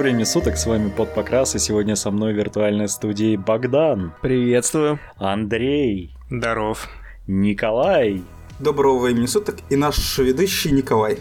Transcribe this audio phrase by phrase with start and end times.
[0.00, 4.14] Доброго времени суток, с вами Под Покрас, и сегодня со мной в виртуальной студии Богдан.
[4.22, 4.98] Приветствую.
[5.18, 6.16] Андрей.
[6.30, 6.88] Здоров.
[7.26, 8.22] Николай.
[8.58, 11.18] Доброго времени суток и наш ведущий Николай.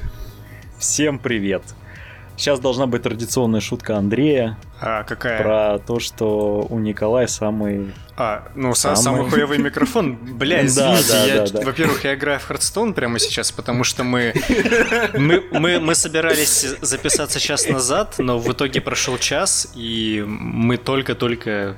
[0.77, 1.61] Всем привет.
[2.39, 4.57] Сейчас должна быть традиционная шутка Андрея.
[4.79, 5.43] А, какая?
[5.43, 7.93] Про то, что у Николая самый...
[8.15, 10.15] А, ну, самый, самый хуевый микрофон.
[10.15, 14.05] Бля, извините, да, да, я, да, во-первых, я играю в Хардстоун прямо сейчас, потому что
[14.05, 14.33] мы,
[15.17, 21.75] мы, мы, мы собирались записаться час назад, но в итоге прошел час, и мы только-только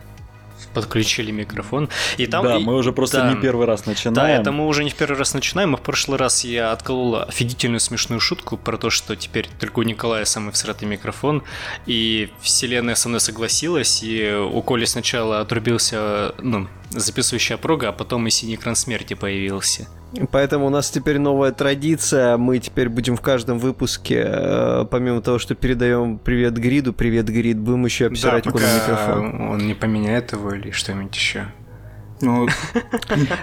[0.74, 1.90] подключили микрофон.
[2.18, 4.16] И там, да, и, мы уже просто да, не первый раз начинаем.
[4.16, 5.74] Да, это мы уже не в первый раз начинаем.
[5.74, 9.84] И в прошлый раз я отколол офигительную смешную шутку про то, что теперь только у
[9.84, 11.44] Николая самый всратый микрофон.
[11.86, 18.28] И вселенная со мной согласилась, и у Коли сначала отрубился, ну, записывающая прога, а потом
[18.28, 19.88] и синий экран смерти появился.
[20.32, 22.38] Поэтому у нас теперь новая традиция.
[22.38, 27.58] Мы теперь будем в каждом выпуске, э, помимо того, что передаем привет Гриду, привет Грид,
[27.58, 29.42] будем еще обсирать да, пока микрофон.
[29.50, 31.46] Он не поменяет его или что-нибудь еще.
[32.22, 32.48] Ну...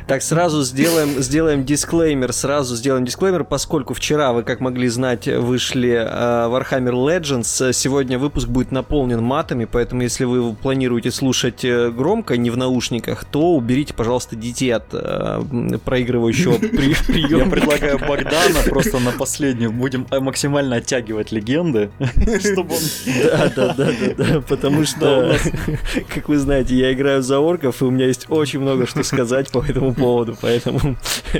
[0.06, 5.90] Так, сразу сделаем, сделаем дисклеймер, сразу сделаем дисклеймер, поскольку вчера, вы как могли знать, вышли
[5.90, 12.36] uh, Warhammer Legends, сегодня выпуск будет наполнен матами, поэтому если вы планируете слушать э, громко,
[12.36, 17.44] не в наушниках, то уберите, пожалуйста, детей от uh, проигрывающего при приема.
[17.44, 19.72] Я предлагаю Богдана просто на последнюю.
[19.72, 21.90] Будем э, максимально оттягивать легенды,
[22.40, 22.80] чтобы он...
[23.24, 25.36] Да, да, да, да, потому что,
[26.14, 29.02] как вы знаете, я играю за орков, и у меня есть очень много много что
[29.02, 30.96] сказать по этому поводу, поэтому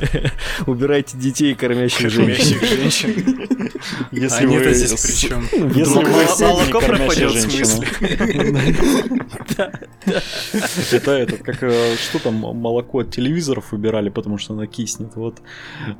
[0.67, 2.59] убирайте детей, кормящих женщин.
[4.11, 5.47] Если вы здесь причем?
[5.75, 7.89] Если вы молоко пропадет в смысле?
[10.93, 15.17] Это это, как э, что там, молоко от телевизоров выбирали, потому что оно киснет.
[15.17, 15.43] Вот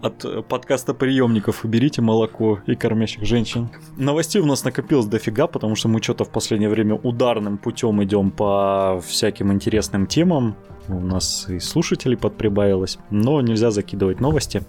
[0.01, 3.69] от подкаста приемников уберите молоко и кормящих женщин.
[3.97, 8.31] Новостей у нас накопилось дофига, потому что мы что-то в последнее время ударным путем идем
[8.31, 10.57] по всяким интересным темам
[10.89, 14.63] у нас и слушателей подприбавилось, но нельзя закидывать новости.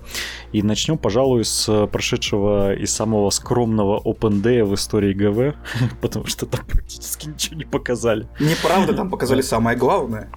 [0.51, 5.55] И начнем, пожалуй, с прошедшего и самого скромного Open Day в истории ГВ,
[6.01, 8.27] потому что там практически ничего не показали.
[8.39, 10.29] Неправда, там показали самое главное.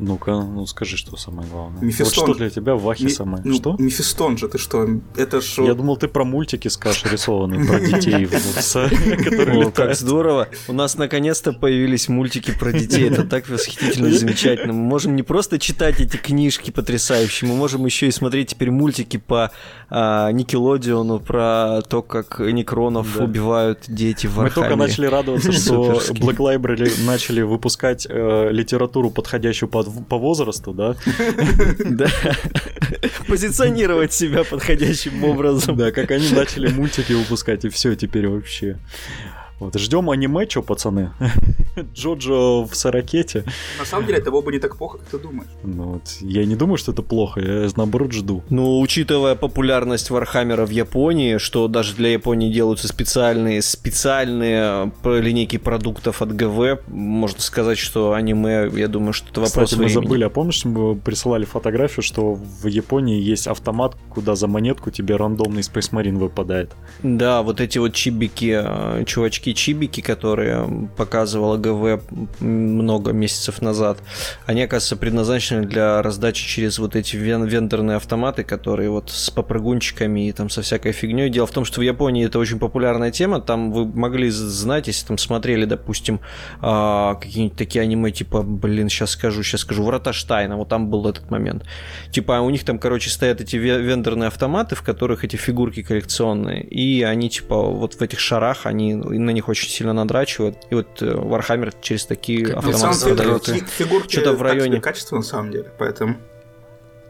[0.00, 1.82] Ну-ка, ну скажи, что самое главное.
[1.82, 2.26] Мефистон.
[2.26, 3.10] Вот что для тебя в Вахе Ми...
[3.10, 3.42] самое?
[3.44, 3.76] Ну, что?
[3.78, 4.86] Мефистон же, ты что?
[5.16, 5.64] Это что?
[5.64, 8.26] Я думал, ты про мультики скажешь рисованные, про детей,
[9.24, 10.48] которые Как здорово.
[10.68, 13.10] У нас наконец-то появились мультики про детей.
[13.10, 14.72] Это так восхитительно и замечательно.
[14.72, 19.16] Мы можем не просто читать эти книжки потрясающие, мы можем еще и смотреть теперь мультики
[19.16, 19.50] по
[19.90, 26.36] а, Никелодиону про то, как некронов убивают дети в Мы только начали радоваться, что Black
[26.36, 30.96] Library начали выпускать э, литературу, подходящую по по возрасту, да?
[31.84, 32.06] Да.
[33.28, 35.76] Позиционировать себя подходящим образом.
[35.76, 38.78] Да, как они начали мультики выпускать, и все теперь вообще.
[39.62, 41.12] Вот, ждем аниме, что, пацаны?
[41.94, 43.44] Джоджо в сорокете.
[43.78, 45.48] На самом деле, это бы не так плохо, как ты думаешь.
[45.62, 48.42] Ну, вот, я не думаю, что это плохо, я наоборот жду.
[48.50, 55.58] Ну, учитывая популярность Вархаммера в Японии, что даже для Японии делаются специальные, специальные э, линейки
[55.58, 60.24] продуктов от ГВ, можно сказать, что аниме, я думаю, что это вопрос Кстати, мы забыли,
[60.24, 65.62] а помнишь, мы присылали фотографию, что в Японии есть автомат, куда за монетку тебе рандомный
[65.62, 66.72] Space Marine выпадает.
[67.04, 69.04] Да, вот эти вот чибики, э,
[69.54, 72.02] чувачки чибики, которые показывала ГВ
[72.40, 73.98] много месяцев назад,
[74.46, 80.28] они, оказывается, предназначены для раздачи через вот эти вен вендорные автоматы, которые вот с попрыгунчиками
[80.28, 81.30] и там со всякой фигней.
[81.30, 85.06] Дело в том, что в Японии это очень популярная тема, там вы могли знать, если
[85.06, 86.20] там смотрели, допустим,
[86.60, 91.06] а, какие-нибудь такие аниме, типа, блин, сейчас скажу, сейчас скажу, Врата Штайна, вот там был
[91.08, 91.64] этот момент.
[92.10, 97.02] Типа, у них там, короче, стоят эти вендорные автоматы, в которых эти фигурки коллекционные, и
[97.02, 100.56] они, типа, вот в этих шарах, они на них них очень сильно надрачивают.
[100.70, 103.46] И вот Warhammer э, через такие как автоматы продает.
[104.08, 104.80] Что-то в районе.
[104.80, 106.16] Качество на самом деле, поэтому.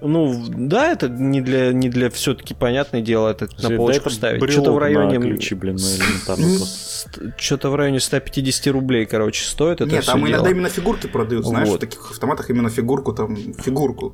[0.05, 4.11] Ну, да, это не для, не для все-таки понятное дело, это Слушай, на полочку да
[4.11, 4.51] ставить.
[4.51, 5.17] Что-то в районе...
[5.17, 10.51] ключи, блин, ну, элементарно Что-то в районе 150 рублей, короче, стоит это Нет, там иногда
[10.51, 11.77] именно фигурки продают, знаешь, вот.
[11.77, 14.13] в таких автоматах именно фигурку, там, фигурку.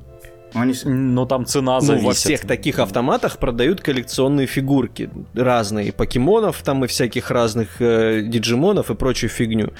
[0.55, 0.75] Но, они...
[0.85, 2.03] Но там цена зависит.
[2.03, 5.93] Ну, во всех таких автоматах продают коллекционные фигурки разные.
[5.93, 9.73] Покемонов там и всяких разных э, диджимонов и прочую фигню.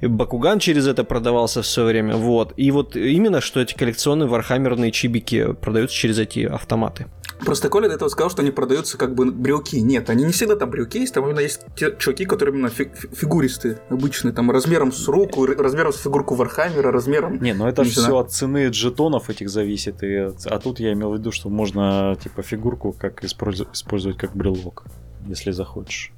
[0.00, 2.16] И Бакуган через это продавался все время.
[2.16, 2.52] Вот.
[2.56, 7.06] И вот именно, что эти коллекционные вархаммерные чибики продаются через эти автоматы.
[7.44, 9.74] Просто Коля до этого сказал, что они продаются как бы брелки.
[9.80, 12.92] Нет, они не всегда там брелки есть, там именно есть те чуваки, которые именно фи-
[13.12, 17.42] фигуристые, обычные, там размером с руку, размером с фигурку Вархаммера, размером...
[17.42, 21.10] Не, ну это же все от цены джетонов этих зависит, и, а тут я имел
[21.10, 24.84] в виду, что можно типа фигурку как использовать, использовать как брелок,
[25.26, 26.12] если захочешь.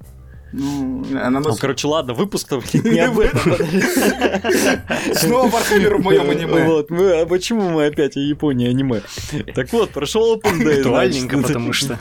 [0.57, 1.45] Ну, она нас...
[1.45, 3.41] ну, короче, ладно, выпуск-то не об этом.
[5.13, 6.65] Снова Вархаммер в моем аниме.
[6.65, 9.01] Вот, мы, а почему мы опять о Японии аниме?
[9.53, 10.79] Так вот, прошел Open Day.
[10.79, 11.99] Актуальненько, потому что.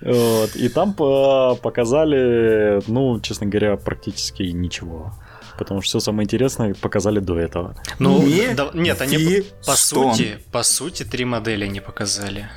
[0.00, 5.12] Вот, и там показали, ну, честно говоря, практически ничего
[5.62, 7.76] потому что все самое интересное показали до этого.
[7.98, 12.48] Ну, не да, нет, они по сути, по сути, три модели не показали.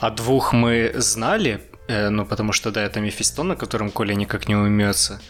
[0.00, 4.48] А двух мы знали, э, ну, потому что, да, это Мефистон, на котором Коля никак
[4.48, 5.20] не умется.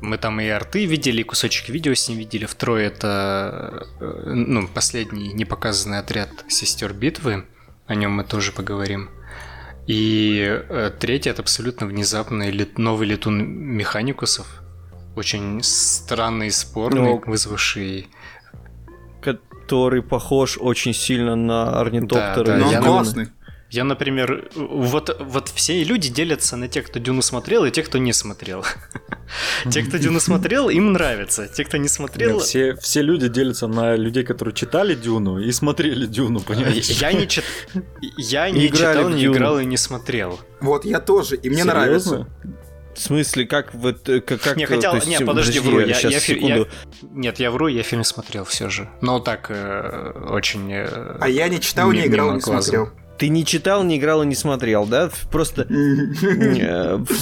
[0.00, 2.46] Мы там и арты видели, и кусочек видео с ним видели.
[2.46, 7.44] Второй это, э, ну, последний непоказанный отряд сестер битвы.
[7.86, 9.10] О нем мы тоже поговорим.
[9.86, 14.62] И э, третий это абсолютно внезапный лет, новый летун механикусов,
[15.16, 18.08] очень странный, спорный, ну, вызвавший...
[19.22, 22.44] Который похож очень сильно на орнитоптеры.
[22.44, 23.28] Да, да, я, классный.
[23.74, 27.98] Я, например, вот, вот все люди делятся на тех, кто Дюну смотрел, и тех, кто
[27.98, 28.64] не смотрел.
[29.70, 31.48] Те, кто Дюну смотрел, им нравится.
[31.48, 32.38] Те, кто не смотрел...
[32.38, 36.92] Все, все люди делятся на людей, которые читали Дюну и смотрели Дюну, понимаете?
[36.92, 37.42] Я не, чит...
[38.16, 40.38] я не читал, не играл и не смотрел.
[40.60, 42.28] Вот, я тоже, и мне нравится.
[42.94, 46.08] В смысле, как вот э, как, как не хотел, есть, не, подожди, вру, я, я,
[46.08, 46.66] я, я,
[47.02, 50.72] нет, я вру, я фильм смотрел все же, но так э, очень.
[50.72, 52.90] Э, а я не читал, не играл, не смотрел.
[53.18, 55.10] Ты не читал, не играл и не смотрел, да?
[55.30, 55.66] Просто...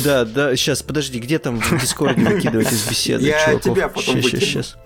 [0.05, 3.25] Да, да, сейчас, подожди, где там в Дискорде выкидывать из беседы?
[3.27, 4.77] Я тебя потом Сейчас, сейчас.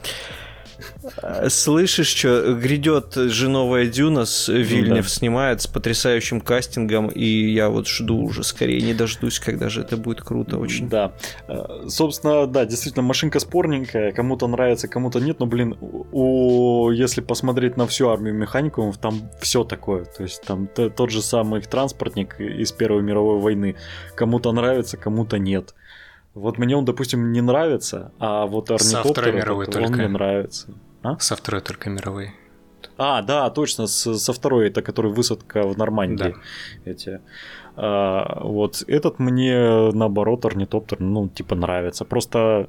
[1.49, 5.09] Слышишь, что грядет же новая Дюна с Вильнев ну, да.
[5.09, 9.97] снимает с потрясающим кастингом, и я вот жду уже скорее, не дождусь, когда же это
[9.97, 10.89] будет круто очень.
[10.89, 11.13] Да.
[11.49, 16.91] Э, собственно, да, действительно, машинка спорненькая, кому-то нравится, кому-то нет, но, блин, у...
[16.91, 20.05] если посмотреть на всю армию механикумов, там все такое.
[20.05, 23.77] То есть там тот же самый их транспортник из Первой мировой войны.
[24.15, 25.75] Кому-то нравится, кому-то нет.
[26.35, 29.93] Вот мне он, допустим, не нравится, а вот орнитоптер, он только.
[29.93, 30.69] мне нравится.
[31.07, 31.19] А?
[31.19, 32.31] Со второй только мировой.
[32.99, 36.35] А, да, точно, с, со второй, это который высадка в Нормандии.
[36.85, 36.91] Да.
[36.91, 37.21] Эти.
[37.77, 42.05] А, вот этот мне, наоборот, орнитоптер, ну, типа, нравится.
[42.05, 42.69] Просто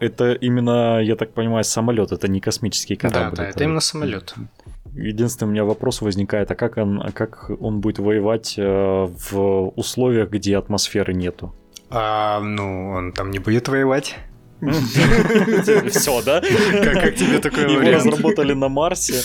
[0.00, 3.36] это именно, я так понимаю, самолет, это не космический корабль.
[3.36, 4.34] Да, да, это, это именно самолет.
[4.92, 9.68] Единственный у меня вопрос возникает, а как он, а как он будет воевать э, в
[9.76, 11.54] условиях, где атмосферы нету?
[11.90, 14.16] А, ну, он там не будет воевать.
[15.90, 16.40] Все, да?
[16.40, 19.22] Как тебе такой Его разработали на Марсе,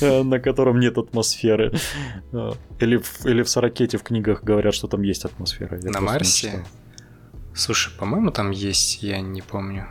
[0.00, 1.72] э, на котором нет атмосферы.
[2.32, 5.78] Э, или, или в Сорокете в книгах говорят, что там есть атмосфера.
[5.82, 6.64] на Марсе?
[7.54, 9.86] Слушай, по-моему, там есть, я не помню.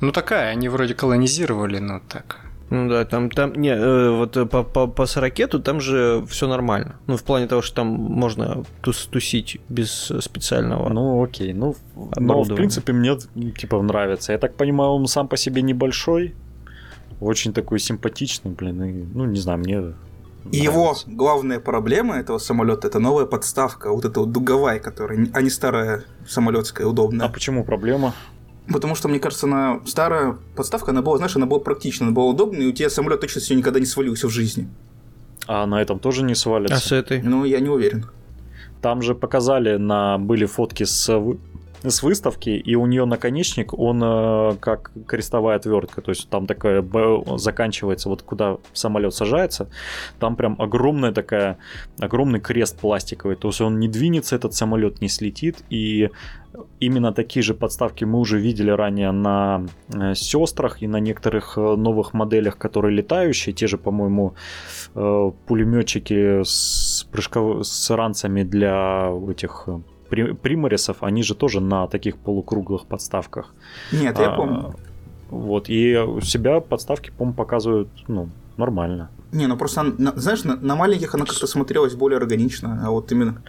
[0.00, 2.40] Ну такая, они вроде колонизировали, но так.
[2.70, 6.46] Ну да, там, там, не, э, вот э, по, по, по ракету там же все
[6.46, 6.96] нормально.
[7.06, 10.88] Ну, в плане того, что там можно тус, тусить без специального.
[10.90, 11.74] Ну, окей, ну,
[12.16, 13.16] но в принципе мне
[13.56, 14.32] типа нравится.
[14.32, 16.34] Я так понимаю, он сам по себе небольшой,
[17.20, 19.94] очень такой симпатичный, блин, и, ну, не знаю, мне
[20.52, 25.42] и его главная проблема этого самолета это новая подставка, вот эта вот дуговая, которая, а
[25.42, 27.26] не старая самолетская удобная.
[27.26, 28.14] А почему проблема?
[28.72, 32.26] Потому что, мне кажется, на старая подставка, она была, знаешь, она была практична, она была
[32.26, 34.68] удобна, и у тебя самолет точно с нее никогда не свалился в жизни.
[35.46, 36.76] А на этом тоже не свалится?
[36.76, 37.22] А с этой?
[37.22, 38.06] Ну, я не уверен.
[38.82, 41.08] Там же показали, на были фотки с
[41.82, 46.84] с выставки, и у нее наконечник, он э, как крестовая отвертка, то есть там такая
[47.36, 49.68] заканчивается, вот куда самолет сажается,
[50.18, 51.58] там прям огромная такая,
[51.98, 56.10] огромный крест пластиковый, то есть он не двинется, этот самолет не слетит, и
[56.80, 61.60] именно такие же подставки мы уже видели ранее на э, сестрах и на некоторых э,
[61.60, 64.34] новых моделях, которые летающие, те же, по-моему,
[64.94, 67.66] пулеметчики с, прыжков...
[67.66, 69.68] с ранцами для этих
[70.08, 73.54] приморисов, они же тоже на таких полукруглых подставках.
[73.92, 74.74] Нет, я а, помню.
[75.30, 79.10] Вот, и у себя подставки, по-моему, показывают, ну, нормально.
[79.30, 83.42] Не, ну просто, знаешь, на, на маленьких она как-то смотрелась более органично, а вот именно...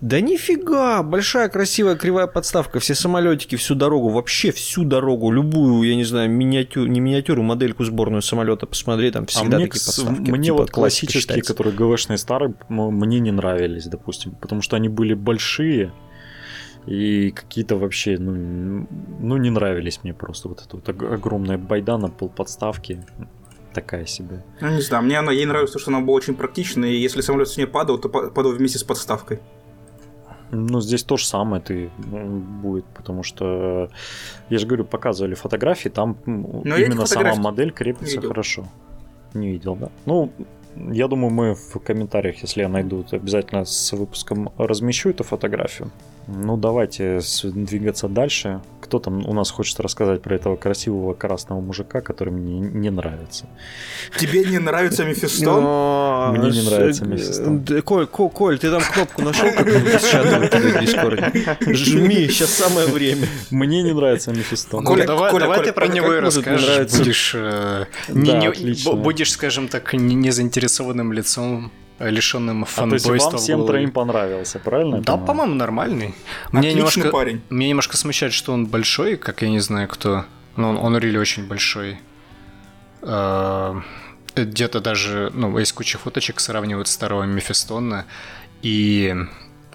[0.00, 5.94] Да нифига, большая красивая кривая подставка, все самолетики всю дорогу, вообще всю дорогу, любую, я
[5.94, 10.30] не знаю, миниатюр, не миниатюру, модельку сборную самолета посмотри, там всегда а такие подставки.
[10.30, 11.54] Мне типа вот классические, считается.
[11.54, 15.92] которые ГВшные старые, мне не нравились, допустим, потому что они были большие,
[16.86, 18.86] и какие-то вообще, ну,
[19.20, 23.04] ну, не нравились мне просто вот эта вот огромная байда на пол подставки
[23.76, 24.42] такая себе.
[24.60, 27.48] Ну, не знаю, мне она, ей нравится, что она была очень практичная, и если самолет
[27.48, 29.38] с ней падал, то падал вместе с подставкой.
[30.52, 31.90] Ну, здесь то же самое ты
[32.62, 33.88] будет, потому что,
[34.50, 38.64] я же говорю, показывали фотографии, там Но именно сама модель крепится хорошо.
[39.34, 39.88] Не видел, да?
[40.06, 40.30] Ну,
[40.76, 45.90] Я думаю, мы в комментариях, если я найду, обязательно с выпуском размещу эту фотографию.
[46.26, 48.60] Ну, давайте двигаться дальше.
[48.86, 53.46] Кто там у нас хочет рассказать про этого красивого красного мужика, который мне не нравится?
[54.16, 55.64] Тебе не нравится Мефистон?
[56.36, 57.64] Мне не нравится Мефистон.
[57.82, 61.32] Коль, Коль, Коль, ты там кнопку нашел, как в Дискорде?
[61.66, 63.26] Жми, сейчас самое время.
[63.50, 64.84] Мне не нравится Мефистон.
[64.84, 66.92] Коля, давай, Коля, давай Коля, ты про него и расскажешь.
[66.98, 73.10] Будешь, э, будешь, скажем так, не заинтересованным лицом лишенным фанбойства.
[73.10, 75.00] А то есть вам всем троим понравился, правильно?
[75.00, 76.14] Да, по-моему, нормальный.
[76.52, 77.40] Мне немножко, парень.
[77.48, 80.24] Мне немножко смущает, что он большой, как я не знаю кто.
[80.56, 81.98] Но он, он реально очень большой.
[83.02, 83.80] А,
[84.34, 88.04] где-то даже, ну, есть куча фоточек, сравнивают старого Мефистона.
[88.62, 89.14] И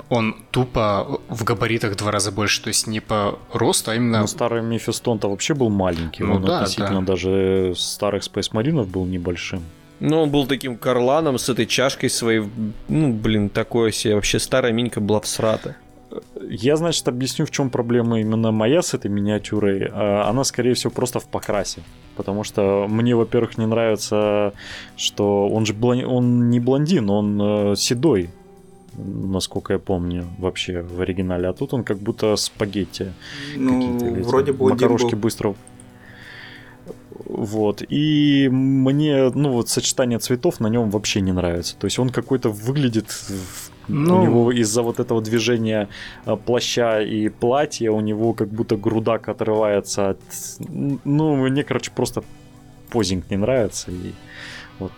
[0.10, 4.22] он тупо в габаритах два раза больше, то есть не по росту, а именно...
[4.22, 7.14] Ну, старый Мефистон-то вообще был маленький, ну, он да, относительно да.
[7.14, 9.64] даже старых Space Marines был небольшим.
[10.02, 12.44] Ну, он был таким карланом с этой чашкой своей.
[12.90, 14.16] Ну, блин, такое себе.
[14.16, 15.76] Вообще старая минька была всрата.
[16.50, 19.88] Я, значит, объясню, в чем проблема именно моя с этой миниатюрой.
[19.92, 21.84] А, она, скорее всего, просто в покрасе.
[22.16, 24.54] Потому что мне, во-первых, не нравится,
[24.98, 26.04] что он же блон...
[26.04, 28.32] он не блондин, он э, седой,
[28.98, 31.48] насколько я помню, вообще в оригинале.
[31.48, 33.14] А тут он как будто спагетти.
[33.56, 35.22] Ну, вроде бы Макарошки был...
[35.22, 35.56] быстро
[37.26, 37.84] вот.
[37.88, 41.76] И мне, ну, вот сочетание цветов на нем вообще не нравится.
[41.78, 43.08] То есть он какой-то выглядит
[43.88, 44.22] ну...
[44.22, 45.90] У него из-за вот этого движения
[46.26, 50.20] а, плаща и платья у него как будто грудак отрывается от...
[50.60, 52.24] Ну, мне, короче, просто
[52.90, 53.92] позинг не нравится.
[53.92, 54.14] И
[54.80, 54.94] вот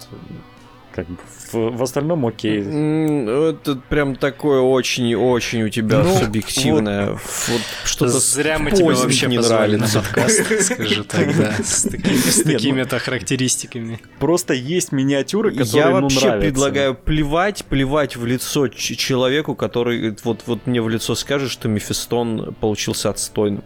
[0.93, 1.17] как бы
[1.51, 2.59] в, в остальном окей.
[2.59, 7.11] Это прям такое очень-очень у тебя ну, субъективное.
[7.11, 9.97] Вот, вот что-то Зря мы тебе вообще не нравится.
[9.97, 13.99] на подкаст, скажу так, да, с такими-то характеристиками.
[14.19, 20.65] Просто есть миниатюры, которые Я вообще предлагаю плевать, плевать в лицо человеку, который вот, вот
[20.67, 23.63] мне в лицо скажет, что Мефистон получился отстойным.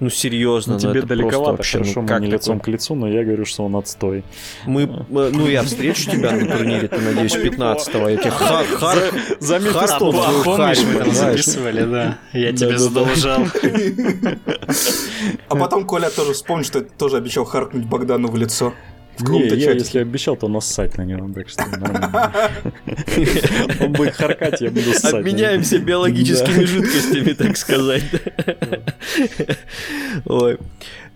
[0.00, 3.06] Ну, серьезно, ну, тебе далековато, вообще, хорошо, ну, как мы не лицом к лицу, но
[3.06, 4.24] я говорю, что он отстой.
[4.64, 8.08] Мы, ну, я встречу тебя на турнире, ты, надеюсь, 15-го.
[8.08, 8.98] Я тебе хар, хар,
[9.40, 10.16] за Мефистон.
[10.44, 12.18] Помнишь, мы там записывали, да?
[12.32, 13.44] Я тебе задолжал.
[15.48, 18.72] А потом Коля тоже вспомнит, что тоже обещал харкнуть Богдану в лицо
[19.20, 22.32] в каком-то Не, я если обещал, то нассать на него, так что нормально.
[23.80, 25.14] Он будет харкать, я буду ссать.
[25.14, 28.04] Обменяемся биологическими жидкостями, так сказать.
[30.24, 30.58] Ой.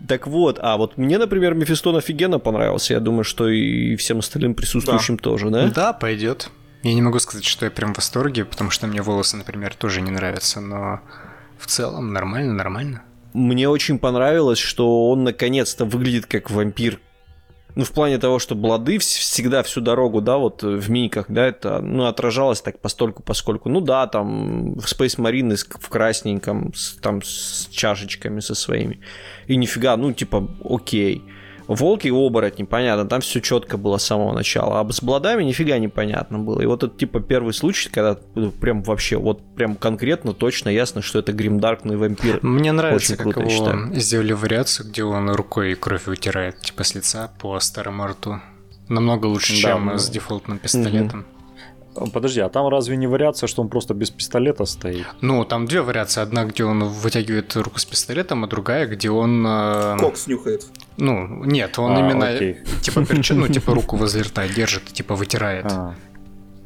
[0.07, 2.95] Так вот, а вот мне, например, Мефистон офигенно понравился.
[2.95, 5.69] Я думаю, что и всем остальным присутствующим тоже, да?
[5.69, 6.51] Да, пойдет.
[6.83, 10.03] Я не могу сказать, что я прям в восторге, потому что мне волосы, например, тоже
[10.03, 11.01] не нравятся, но
[11.59, 13.03] в целом нормально, нормально.
[13.33, 17.01] Мне очень понравилось, что он наконец-то выглядит как вампир,
[17.75, 21.81] ну, в плане того, что Блады всегда всю дорогу, да, вот в миниках, да, это,
[21.81, 27.23] ну, отражалось так постольку, поскольку, ну, да, там в Space Marine в красненьком, с, там
[27.23, 29.01] с чашечками со своими,
[29.47, 31.23] и нифига, ну, типа, окей.
[31.67, 34.81] Волки и оборотни, понятно, там все четко было с самого начала.
[34.81, 36.61] А с бладами нифига непонятно было.
[36.61, 41.01] И вот это типа первый случай, когда ну, прям вообще, вот прям конкретно, точно ясно,
[41.01, 42.41] что это гримдаркный вампир.
[42.43, 46.95] Мне нравится, Очень как круто, его сделали вариацию, где он рукой кровь вытирает, типа с
[46.95, 48.41] лица по старому рту.
[48.89, 49.99] Намного лучше, да, чем мы...
[49.99, 51.21] с дефолтным пистолетом.
[51.21, 52.11] Угу.
[52.13, 55.07] Подожди, а там разве не вариация, что он просто без пистолета стоит?
[55.21, 56.21] Ну, там две вариации.
[56.21, 59.47] Одна, где он вытягивает руку с пистолетом, а другая, где он...
[59.47, 59.97] Э...
[59.99, 60.67] Кокс нюхает.
[60.97, 62.59] Ну, нет, он а, именно окей.
[62.83, 65.67] типа перчу, ну, типа руку возле рта держит, типа вытирает.
[65.67, 65.95] А.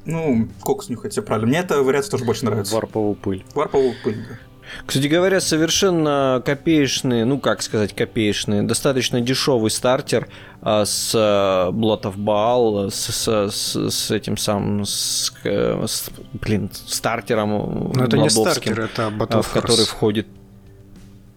[0.05, 1.49] Ну, кокс нюхает, все правильно.
[1.49, 2.75] Мне эта вариация тоже больше нравится.
[2.75, 3.45] Варповую пыль.
[3.55, 4.39] Варповую пыль, да.
[4.87, 10.29] Кстати говоря, совершенно копеечный, ну как сказать копеечный, достаточно дешевый стартер
[10.61, 16.71] а, с а, Blood of Baal, с, с, с, с этим самым, с, с, блин,
[16.87, 20.27] стартером ну, это не стартер, это Battle в который входит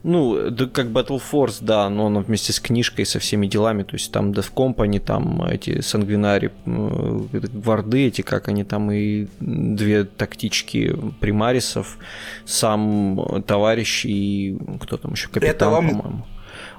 [0.03, 3.93] ну, да, как Battle Force, да, но он вместе с книжкой, со всеми делами, то
[3.93, 10.96] есть там Death Company, там эти сангвинари, гварды эти, как они там, и две тактички
[11.20, 11.98] примарисов,
[12.46, 15.89] сам товарищ и кто там еще, капитан, вам...
[15.89, 16.25] по-моему.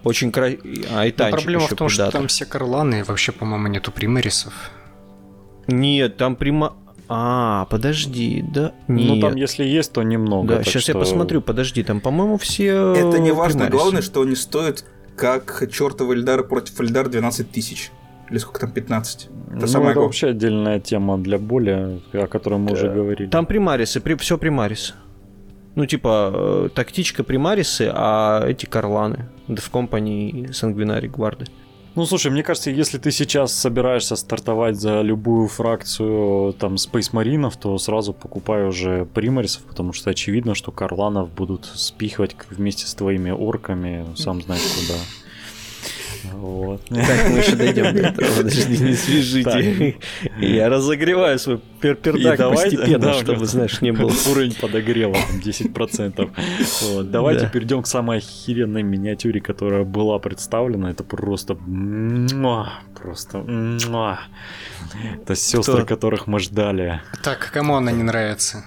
[0.05, 0.51] Очень кра...
[0.91, 4.53] А, и танчик Проблема в том, что там все карланы, и вообще, по-моему, нету примарисов.
[5.69, 6.75] Нет, там прима...
[7.15, 8.73] А, подожди, да?
[8.89, 9.09] Нет.
[9.09, 10.57] Ну там, если есть, то немного.
[10.57, 10.93] Да, сейчас что...
[10.93, 12.95] я посмотрю, подожди, там, по-моему, все.
[12.95, 13.69] Это не важно.
[13.69, 17.91] Главное, что они стоят как чертовы Эльдар против Эльдар 12 тысяч.
[18.31, 19.29] Или сколько там, 15?
[19.51, 22.73] Это, ну, самое это вообще отдельная тема для боли, о которой мы да.
[22.73, 23.29] уже говорили.
[23.29, 24.15] Там примарисы, при...
[24.15, 24.95] все примарисы.
[25.75, 29.29] Ну, типа, э, тактичка примарисы, а эти карланы.
[29.49, 31.45] Death Company и Сангвинари Гварды.
[31.95, 36.77] Ну, слушай, мне кажется, если ты сейчас собираешься стартовать за любую фракцию там
[37.13, 42.95] Marine, то сразу покупай уже примарисов, потому что очевидно, что Карланов будут спихивать вместе с
[42.95, 44.99] твоими орками, сам знаешь куда.
[46.33, 46.85] Вот.
[46.89, 48.27] Так, мы еще дойдем до этого.
[48.37, 49.97] Подожди, не свяжите.
[50.39, 54.13] Я разогреваю свой пердак постепенно, чтобы, знаешь, не было.
[54.31, 56.31] Уровень подогрева, там, 10%.
[56.83, 57.11] Вот.
[57.11, 60.91] Давайте перейдем к самой охеренной миниатюре, которая была представлена.
[60.91, 61.57] Это просто...
[62.95, 63.45] Просто...
[65.23, 67.01] Это сестры, которых мы ждали.
[67.23, 68.65] Так, кому она не нравится?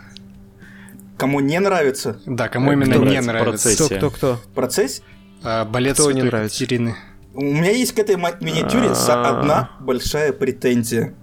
[1.18, 2.20] Кому не нравится?
[2.26, 3.74] Да, кому именно не нравится.
[3.74, 4.40] Кто, кто, кто?
[4.54, 5.02] Процесс?
[5.44, 6.64] А, балет нравится?
[6.64, 6.96] Екатерины.
[7.36, 9.40] У меня есть к этой миниатюре А-а-а.
[9.40, 11.14] одна большая претензия.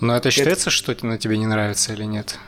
[0.00, 0.70] Но это считается, это...
[0.70, 2.38] что на тебе не нравится или нет?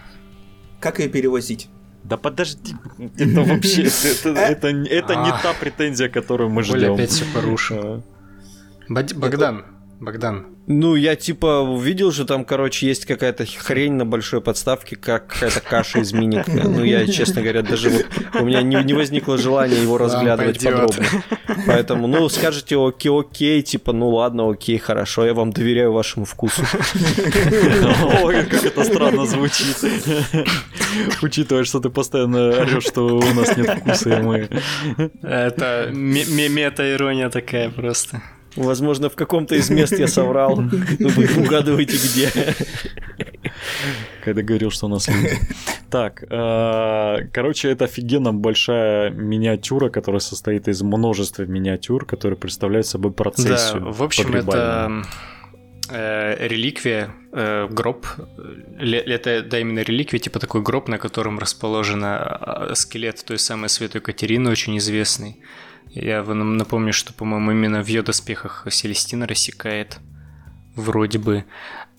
[0.80, 1.68] Как ее перевозить?
[2.02, 2.74] Да подожди,
[3.16, 3.82] это вообще,
[4.24, 6.94] это не та претензия, которую мы ждем.
[6.94, 8.02] опять все порушил.
[8.88, 9.64] Богдан,
[10.02, 10.46] Богдан.
[10.66, 15.60] Ну, я типа увидел же там, короче, есть какая-то хрень на большой подставке, как какая-то
[15.60, 16.50] каша из миника.
[16.50, 18.06] Ну, я, честно говоря, даже вот
[18.40, 21.04] у меня не, не возникло желания его разглядывать подробно.
[21.66, 26.62] Поэтому, ну, скажете, окей, окей, типа, ну ладно, окей, хорошо, я вам доверяю вашему вкусу.
[28.22, 29.76] Ой, как это странно звучит.
[31.22, 34.48] Учитывая, что ты постоянно орешь, что у нас нет вкуса, и мы...
[35.22, 38.20] Это мета-ирония такая просто.
[38.56, 40.56] Возможно, в каком-то из мест я соврал.
[40.56, 42.54] Вы угадываете, где.
[44.24, 45.08] Когда говорил, что у нас
[45.90, 53.12] Так, э, короче, это офигенно большая миниатюра, которая состоит из множества миниатюр, которые представляют собой
[53.12, 53.80] процессию.
[53.82, 55.02] Да, в общем, это
[55.90, 58.06] э, реликвия, э, гроб.
[58.80, 62.02] Это, да, именно реликвия, типа такой гроб, на котором расположен
[62.74, 65.42] скелет той самой Святой Катерины, очень известный.
[65.94, 69.98] Я вам напомню, что, по-моему, именно в ее доспехах Селестина рассекает.
[70.74, 71.44] Вроде бы.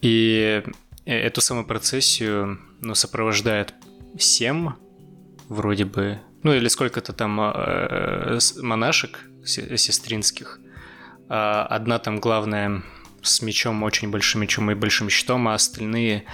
[0.02, 0.64] И
[1.06, 3.74] э, эту самую процессию ну, сопровождает
[4.18, 4.70] семь,
[5.48, 10.60] вроде бы, ну или сколько-то там э, монашек сестринских.
[11.30, 12.82] А одна там главная
[13.22, 16.26] с мечом, очень большим мечом и большим щитом, а остальные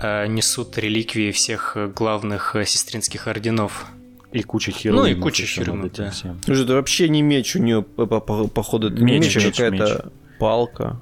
[0.00, 3.86] э, несут реликвии всех главных э, сестринских орденов.
[4.32, 5.00] И куча херов.
[5.00, 6.12] Ну и куча херов, да.
[6.44, 11.00] Слушай, это вообще не меч у нее, походу, это меч, меч какая-то палка.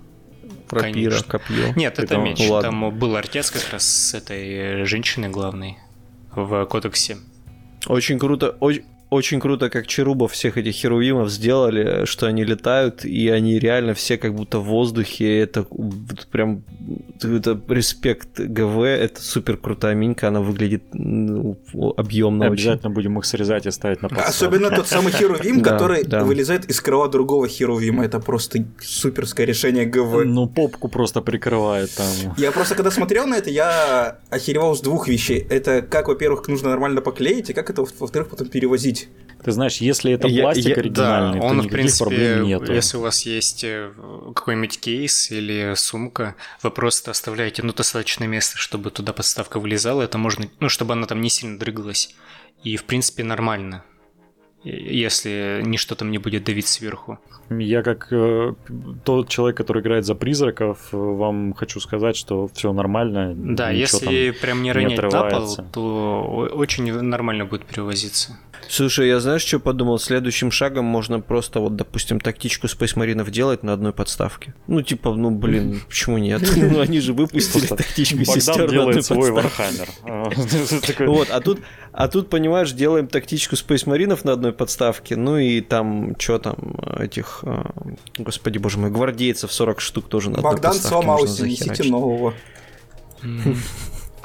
[0.70, 1.72] Рапира, копье.
[1.76, 2.38] Нет, это, это меч.
[2.46, 5.78] Ну, Там был артец как раз с этой женщиной главной
[6.34, 7.18] в кодексе.
[7.86, 13.28] Очень круто, очень, очень круто, как Черубов всех этих херувимов сделали, что они летают, и
[13.28, 15.40] они реально все как будто в воздухе.
[15.40, 15.66] Это
[16.30, 16.62] прям
[17.22, 21.58] это респект ГВ, это супер крутая минька, она выглядит ну,
[21.96, 22.94] объемно Обязательно очень.
[22.94, 24.30] будем их срезать и ставить на подставку.
[24.30, 28.04] Особенно тот самый херувим, который вылезает из крыла другого херувима.
[28.04, 30.24] Это просто суперское решение ГВ.
[30.24, 32.34] Ну, попку просто прикрывает там.
[32.36, 35.46] Я просто когда смотрел на это, я охеревал с двух вещей.
[35.50, 39.07] Это как, во-первых, нужно нормально поклеить, и как это, во-вторых, потом перевозить.
[39.44, 42.72] Ты знаешь, если это пластик я, я, оригинальный, да, он, то в принципе, проблем нету.
[42.72, 43.92] Если у вас есть э,
[44.34, 50.18] какой-нибудь кейс или сумка, вы просто оставляете ну, достаточное место, чтобы туда подставка вылезала, это
[50.18, 52.14] можно, ну, чтобы она там не сильно дрыгалась.
[52.64, 53.84] И, в принципе, нормально
[54.64, 57.18] если ничто там не будет давить сверху.
[57.50, 58.54] Я как э,
[59.04, 63.34] тот человек, который играет за призраков, вам хочу сказать, что все нормально.
[63.34, 68.36] Да, если прям не ронять не на пол, то очень нормально будет перевозиться.
[68.68, 69.98] Слушай, я знаешь, что подумал?
[69.98, 74.54] Следующим шагом можно просто, вот, допустим, тактичку Space Marine делать на одной подставке.
[74.66, 76.42] Ну, типа, ну, блин, почему нет?
[76.68, 81.06] Ну, они же выпустили тактичку сестер на одной свой Warhammer.
[81.06, 81.60] Вот, а тут,
[81.92, 86.56] а тут, понимаешь, делаем тактичку Space Marine на одной подставке, ну и там, что там,
[86.98, 87.72] этих, а,
[88.18, 92.34] господи боже мой, гвардейцев 40 штук тоже на одной Богдан сломался, несите нового.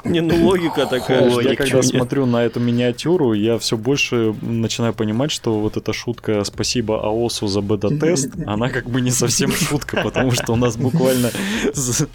[0.04, 1.30] Не, ну логика такая.
[1.30, 1.50] Логика.
[1.50, 6.44] Я когда смотрю на эту миниатюру, я все больше начинаю понимать, что вот эта шутка
[6.44, 11.30] «Спасибо АОСу за бета-тест», она как бы не совсем шутка, потому что у нас буквально
[11.72, 12.08] за,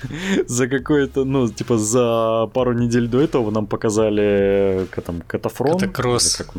[0.48, 5.80] за какое-то, ну, типа за пару недель до этого нам показали там, катафрон.
[5.80, 6.36] Катакросс.
[6.36, 6.56] Как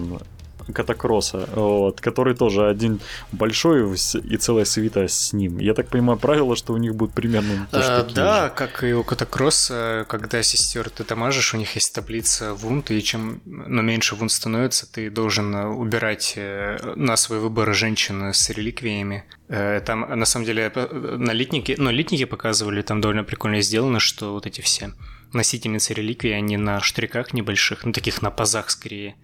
[0.72, 3.00] Катакросса, вот, который тоже один
[3.32, 5.58] большой и целая свита с ним.
[5.58, 8.52] Я так понимаю, правило, что у них будет примерно а, Да, же.
[8.54, 13.40] как и у Катакросса, когда сестер ты дамажишь, у них есть таблица вунт, и чем
[13.44, 19.24] ну, меньше вунт становится, ты должен убирать э, на свой выбор женщин с реликвиями.
[19.48, 24.32] Э, там, на самом деле, на литнике, ну, литники показывали, там довольно прикольно сделано, что
[24.32, 24.92] вот эти все
[25.32, 29.16] носительницы реликвий, они на штриках небольших, ну, таких на пазах скорее,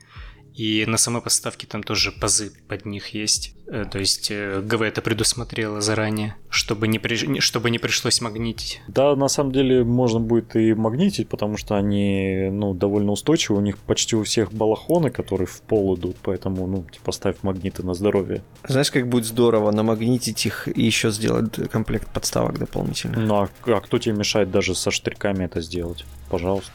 [0.56, 3.54] И на самой поставке там тоже пазы под них есть.
[3.66, 7.40] Э, то есть э, ГВ это предусмотрело заранее, чтобы не, при...
[7.40, 8.80] чтобы не пришлось магнитить.
[8.88, 13.58] Да, на самом деле можно будет и магнитить, потому что они ну, довольно устойчивы.
[13.58, 17.84] У них почти у всех балахоны, которые в пол идут, поэтому ну, типа ставь магниты
[17.84, 18.42] на здоровье.
[18.66, 23.18] Знаешь, как будет здорово намагнитить их и еще сделать комплект подставок дополнительно.
[23.20, 26.06] Ну а, а кто тебе мешает даже со штриками это сделать?
[26.30, 26.72] Пожалуйста.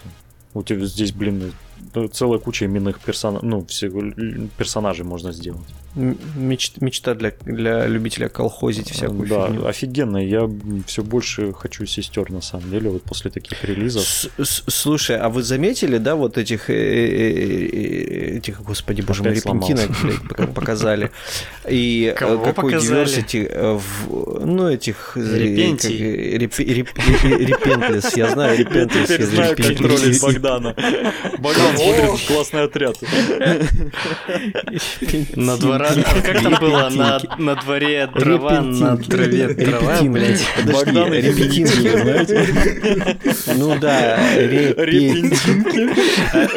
[0.54, 1.54] У тебя здесь, блин,
[2.12, 3.93] целая куча именных персонажей, ну, всех
[4.58, 5.67] персонажей можно сделать.
[5.95, 6.71] Меч...
[6.80, 9.65] Мечта для, для любителя колхозить всякую да, фигню.
[9.65, 10.17] офигенно.
[10.17, 10.49] Я
[10.88, 14.04] все больше хочу сестер, на самом деле, вот после таких релизов.
[14.04, 19.23] С -с Слушай, а вы заметили, да, вот этих, э, э, э, этих господи, боже
[19.23, 19.91] мой, репентинок
[20.56, 21.12] показали?
[21.69, 25.17] И какой diversity в, ну, этих...
[25.17, 26.38] Репентий.
[26.38, 29.10] Репентлес, я знаю, репентлес.
[29.10, 30.75] Теперь знаю, как троллить Богдана.
[31.39, 32.97] Богдан смотрит классный отряд.
[35.36, 35.81] На двора...
[36.24, 36.89] Как там было?
[37.38, 40.46] На дворе трава, на траве трава, блядь.
[40.65, 43.17] Богдан репетинки, знаете?
[43.56, 45.89] Ну да, репентинки.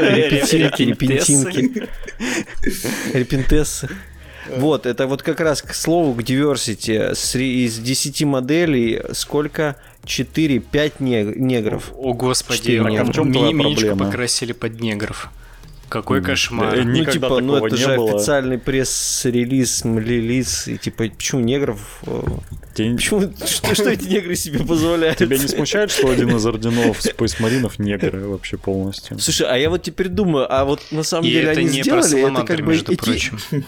[0.01, 1.89] Репетинки, репентинки.
[3.13, 3.89] Репентессы.
[4.57, 7.13] Вот, это вот как раз к слову к diversity.
[7.65, 10.93] Из 10 моделей сколько 4-5
[11.39, 11.93] негров.
[11.97, 15.31] О, господи, а в чем Миничку покрасили под негров.
[15.95, 16.75] Какой кошмар.
[16.75, 18.17] Э, ну, типа, ну это же было.
[18.17, 22.03] официальный пресс-релиз, релиз, и типа, почему негров...
[22.09, 22.21] Э,
[22.75, 22.97] Тебе...
[22.97, 25.19] Почему, что, что эти негры себе позволяют?
[25.19, 29.21] Тебя не смущает, что один из орденов Space Маринов негры вообще полностью?
[29.21, 32.45] Слушай, а я вот теперь думаю, а вот на самом и деле они сделали это
[32.45, 32.73] как бы...
[32.73, 33.39] Между прочим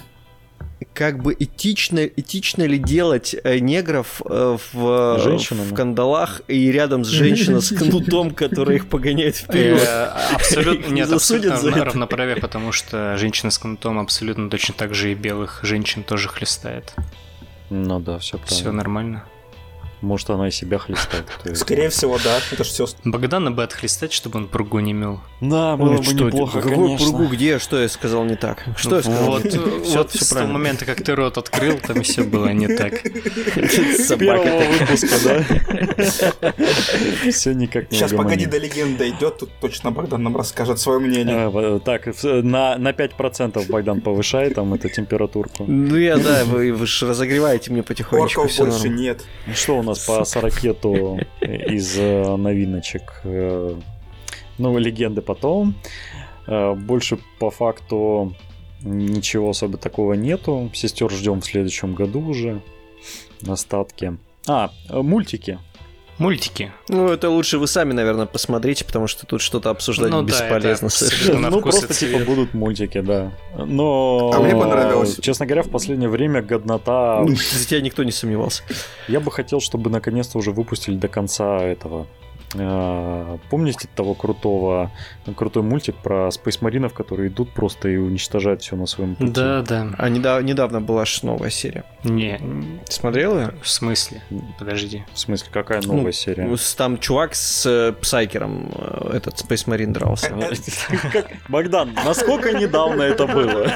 [0.92, 7.08] как бы этично, этично ли делать э, негров э, в, в кандалах и рядом с
[7.08, 9.80] женщиной с кнутом, которая их погоняет вперед?
[9.80, 15.14] Э, абсолютно нет, абсолютно равноправие, потому что женщина с кнутом абсолютно точно так же и
[15.14, 16.94] белых женщин тоже хлестает.
[17.70, 18.56] Ну да, все правильно.
[18.56, 19.24] Все нормально.
[20.00, 21.26] Может, она и себя хлестает.
[21.54, 22.38] Скорее всего, да.
[22.52, 22.86] Это же все.
[23.04, 25.20] Богдана бы отхлестать, чтобы он пругу не мел.
[25.40, 27.58] Да, было бы неплохо, Какую пругу где?
[27.58, 28.64] Что я сказал не так?
[28.76, 29.26] Что я сказал?
[29.26, 32.94] Вот, вот с того момента, как ты рот открыл, там все было не так.
[33.56, 36.52] С первого выпуска, да?
[37.30, 41.50] Все никак не Сейчас, погоди, до легенды дойдет, тут точно Богдан нам расскажет свое мнение.
[41.52, 45.64] А, так, на, на 5% Богдан повышает там эту температурку.
[45.66, 48.42] Ну я, да, вы, разогреваете мне потихонечку.
[48.42, 49.24] Орков больше нет.
[49.54, 53.20] Что у нас по Сорокету из э, новиночек?
[53.24, 53.74] Э,
[54.58, 55.74] ну, легенды потом.
[56.46, 58.34] Э, больше по факту
[58.82, 60.70] ничего особо такого нету.
[60.74, 62.62] Сестер ждем в следующем году уже.
[63.46, 64.16] Остатки.
[64.46, 65.58] А, мультики.
[66.18, 66.72] Мультики.
[66.88, 70.94] Ну, это лучше вы сами, наверное, посмотрите, потому что тут что-то обсуждать ну, бесполезно да,
[70.94, 71.50] совершенно.
[71.50, 73.32] Ну, просто типа будут мультики, да.
[73.56, 74.32] Но...
[74.34, 75.18] А мне понравилось.
[75.20, 77.22] Честно говоря, в последнее время годнота...
[77.26, 78.62] За тебя никто не сомневался.
[79.08, 82.06] Я бы хотел, чтобы наконец-то уже выпустили до конца этого
[83.50, 84.90] помните того крутого,
[85.36, 89.32] крутой мультик про Space Маринов, которые идут просто и уничтожают все на своем пути?
[89.32, 89.88] Да, да.
[89.98, 91.84] А недавно, недавно была же новая серия.
[92.04, 92.40] Не.
[92.88, 93.54] Смотрел ее?
[93.62, 94.22] В смысле?
[94.58, 95.04] Подожди.
[95.12, 96.56] В смысле, какая новая ну, серия?
[96.76, 99.34] Там чувак с э, Псайкером, э, этот
[99.66, 100.36] Marine дрался.
[101.48, 103.72] Богдан, насколько недавно это было?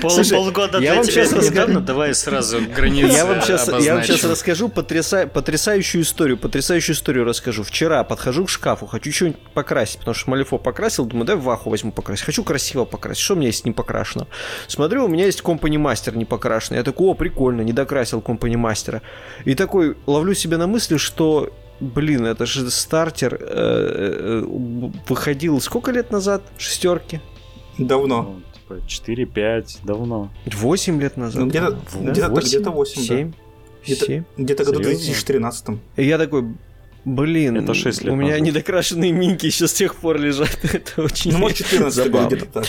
[0.00, 1.80] Полгода я вам сейчас расскажу.
[1.80, 7.62] Давай сразу границы Я вам сейчас расскажу потрясающую историю, потрясающую историю историю расскажу.
[7.62, 11.92] Вчера подхожу к шкафу, хочу что-нибудь покрасить, потому что Малифо покрасил, думаю, дай ваху возьму
[11.92, 12.24] покрасить.
[12.24, 13.22] Хочу красиво покрасить.
[13.22, 14.26] Что у меня есть не покрашено?
[14.68, 16.78] Смотрю, у меня есть компани мастер не покрашенный.
[16.78, 19.02] Я такой, о, прикольно, не докрасил компани мастера.
[19.44, 24.44] И такой ловлю себя на мысли, что Блин, это же стартер э, э,
[25.08, 26.42] выходил сколько лет назад?
[26.56, 27.20] Шестерки?
[27.78, 28.40] Давно.
[28.68, 30.30] Ну, типа 4-5, давно.
[30.46, 31.42] 8 лет назад.
[31.42, 32.10] Ну, где-то да?
[32.12, 33.32] где-то, 8, где-то 8, 7.
[33.32, 33.36] Да.
[33.84, 35.78] Где-то, где-то году 2013.
[35.96, 36.54] И я такой,
[37.04, 40.58] Блин, это 6 лет у меня недокрашенные минки еще с тех пор лежат.
[40.72, 42.66] это очень Ну, может, 14 год где-то так.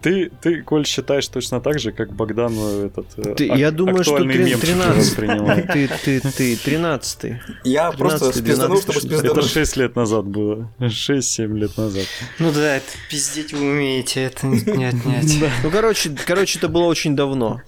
[0.00, 4.04] Ты, ты, Коль, считаешь точно так же, как Богдан э, этот э, ты, Я думаю,
[4.04, 5.16] что 13
[5.72, 9.38] ты, ты, ты, 13 Я просто спизданул, чтобы спиздануть.
[9.38, 10.70] Это 6 лет назад было.
[10.78, 12.06] 6-7 лет назад.
[12.38, 15.34] Ну да, это пиздеть вы умеете, это не отнять.
[15.64, 17.60] Ну, короче, короче, это было очень давно.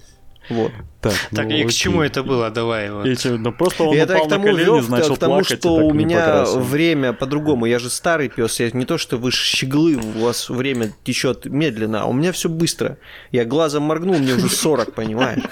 [0.49, 0.71] Вот.
[1.01, 2.49] Так, так ну, и к чему это было?
[2.49, 2.89] Давай.
[2.89, 3.05] Вот.
[3.05, 5.59] И, ну, просто он это упал к тому на колени, вел, начал к тому, плакать,
[5.59, 7.65] что у меня время по-другому.
[7.65, 8.59] Я же старый пес.
[8.59, 12.49] Я не то, что вы щеглы, у вас время течет медленно, а у меня все
[12.49, 12.97] быстро.
[13.31, 15.43] Я глазом моргнул, мне уже 40, понимаешь?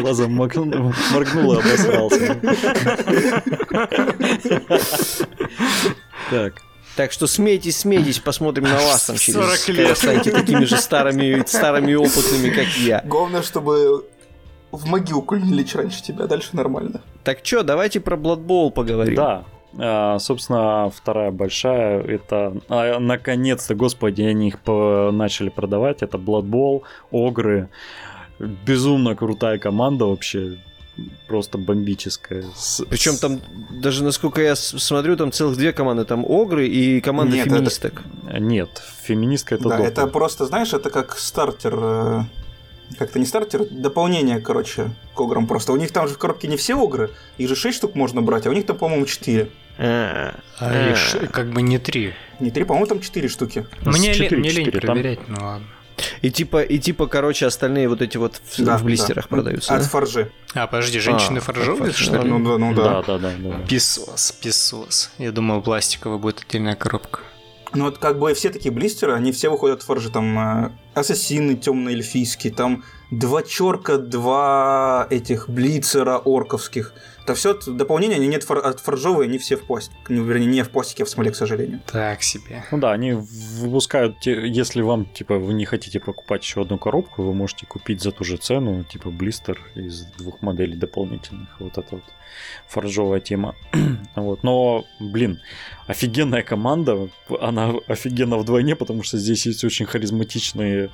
[0.00, 2.38] Глазом моргнул, моргнул и обосрался.
[6.30, 6.62] Так.
[6.96, 9.96] Так что смейтесь, смейтесь, посмотрим на вас там через 40 лет.
[9.98, 13.00] станете такими же старыми, старыми и опытными, как я.
[13.04, 14.04] Главное, чтобы
[14.70, 17.00] в могилку не лечь раньше тебя, дальше нормально.
[17.24, 19.14] Так что, давайте про Blood Bowl поговорим.
[19.14, 19.44] Да,
[19.78, 26.02] а, собственно, вторая большая, это а, наконец-то, господи, они их по- начали продавать.
[26.02, 27.68] Это Blood Bowl, Огры.
[28.38, 30.58] Безумно крутая команда вообще.
[31.26, 32.44] Просто бомбическая.
[32.54, 36.04] С- Причем там, даже насколько я смотрю, там целых две команды.
[36.04, 38.02] Там Огры и команда Нет, это- феминисток.
[38.38, 39.86] Нет, феминистка это да, доп.
[39.86, 41.74] это просто, знаешь, это как стартер.
[41.78, 42.20] э,
[42.98, 45.72] Как-то не стартер, дополнение, короче, к ограм просто.
[45.72, 48.46] У них там же в коробке не все огры, их же 6 штук можно брать,
[48.46, 49.48] а у них там, по-моему, 4.
[49.78, 50.90] А, А а.
[50.90, 52.12] их ш- как бы не три.
[52.38, 53.64] Не 3, по-моему, там 4 штуки.
[53.80, 55.66] Мне, четыре, лень- мне лень четыре, там- проверять, ну ладно.
[56.22, 59.28] И типа, и типа, короче, остальные вот эти вот в, Да, в блистерах да.
[59.28, 59.74] продаются.
[59.74, 59.88] От да?
[59.88, 60.30] фаржи.
[60.54, 62.28] А, подожди, женщины А, фаржовые, фарж- что ли?
[62.28, 63.02] Ну да, ну да.
[63.02, 63.58] Да, да, да, да.
[63.66, 65.10] Писос, писос.
[65.18, 67.20] Я думал, пластиковая будет отдельная коробка.
[67.74, 70.10] Ну вот как бы все такие блистеры, они все выходят в фаржи.
[70.10, 76.92] Там э, ассасины темно-эльфийские, там два черка, два этих блицера орковских.
[77.22, 79.96] Это все дополнения, они нет фар- от фаржовые, они все в пластике.
[80.08, 81.80] Ну, вернее, не в пластике, а в смоле, к сожалению.
[81.90, 82.64] Так себе.
[82.70, 87.32] Ну да, они выпускают, если вам, типа, вы не хотите покупать еще одну коробку, вы
[87.32, 91.48] можете купить за ту же цену, типа, блистер из двух моделей дополнительных.
[91.60, 92.04] Вот это вот
[92.66, 93.54] фаржовая тема.
[94.16, 94.42] вот.
[94.42, 95.40] Но, блин,
[95.86, 97.08] офигенная команда,
[97.40, 100.90] она офигенна вдвойне, потому что здесь есть очень харизматичные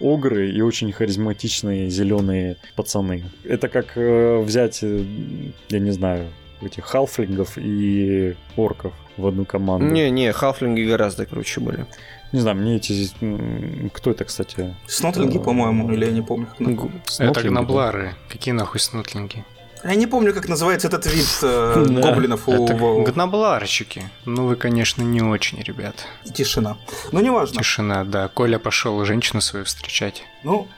[0.00, 3.24] огры и очень харизматичные зеленые пацаны.
[3.44, 5.04] Это как э, взять, э,
[5.68, 6.28] я не знаю,
[6.62, 9.86] этих халфлингов и орков в одну команду.
[9.86, 11.86] Не-не, хафлинги гораздо круче были.
[12.32, 13.10] Не знаю, мне эти...
[13.20, 14.74] м, Кто это, кстати?
[14.86, 16.46] Снотлинги, по-моему, или я не помню.
[16.58, 17.60] Это Снотлинги, да?
[17.60, 18.14] гноблары.
[18.28, 19.44] Какие нахуй снотлинги?
[19.84, 22.02] Я не помню, как называется этот вид э, Да.
[22.02, 22.74] гоблинов у Это
[23.12, 24.10] гнобларчики.
[24.24, 26.06] Ну вы, конечно, не очень, ребят.
[26.34, 26.76] Тишина.
[27.12, 27.60] Ну, неважно.
[27.60, 28.28] Тишина, да.
[28.28, 30.24] Коля пошел женщину свою встречать.
[30.42, 30.68] Ну,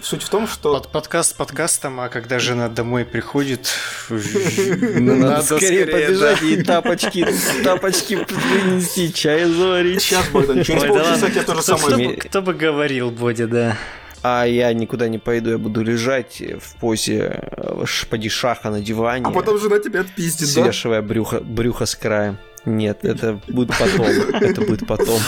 [0.00, 0.72] суть в том, что...
[0.74, 3.68] Под подкаст подкастом, а когда жена домой приходит,
[4.08, 7.26] Надо, скорее побежать и тапочки,
[7.64, 10.02] тапочки принести, чай заварить.
[10.02, 11.30] Сейчас, Богдан, через полчаса ладно.
[11.30, 12.16] тебе то же Кто, самое...
[12.16, 13.76] кто бы говорил, Бодя, да.
[14.24, 19.24] А я никуда не пойду, я буду лежать в позе э, ш- падишаха на диване,
[19.26, 20.62] А потом жена тебя отпиздит, да?
[20.64, 22.38] свешивая брюхо, брюхо с краем.
[22.64, 24.06] Нет, это будет потом.
[24.40, 25.18] Это будет потом,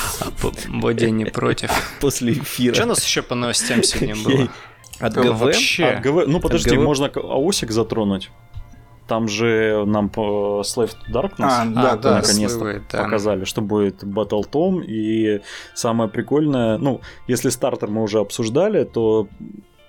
[0.68, 1.70] Бодя не против.
[2.00, 2.74] после эфира.
[2.74, 4.48] Что у нас еще по новостям сегодня было?
[5.00, 5.40] От ГВ?
[5.40, 5.84] Вообще.
[5.86, 6.26] А, ГВ...
[6.28, 6.82] Ну подожди, ГВ?
[6.84, 8.30] можно к- аосик затронуть.
[9.06, 12.14] Там же нам по Slave to Darkness А, да, А, да.
[12.16, 13.02] наконец-то да.
[13.02, 14.82] показали, что будет Battle Tom.
[14.84, 15.42] И
[15.74, 19.28] самое прикольное, ну, если стартер мы уже обсуждали, то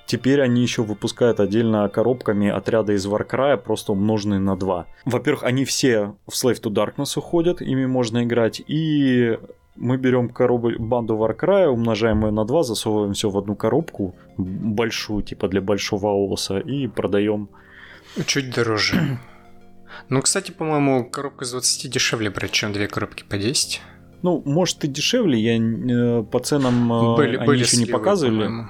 [0.06, 4.86] теперь они еще выпускают отдельно коробками отряды из Warcry, просто умноженные на 2.
[5.06, 9.38] Во-первых, они все в Slave to Darkness уходят, ими можно играть, и
[9.78, 15.22] мы берем коробу, банду Warcry, умножаем ее на 2, засовываем все в одну коробку, большую,
[15.24, 17.50] типа для большого ОСа, и продаем.
[18.26, 19.20] Чуть дороже.
[20.10, 23.82] Ну, кстати, по-моему, коробка из 20 дешевле брать, чем две коробки по 10.
[24.24, 27.98] Ну, может и дешевле, я э, по ценам э, Были, они были еще не сливы,
[28.00, 28.44] показывали.
[28.44, 28.68] по-моему.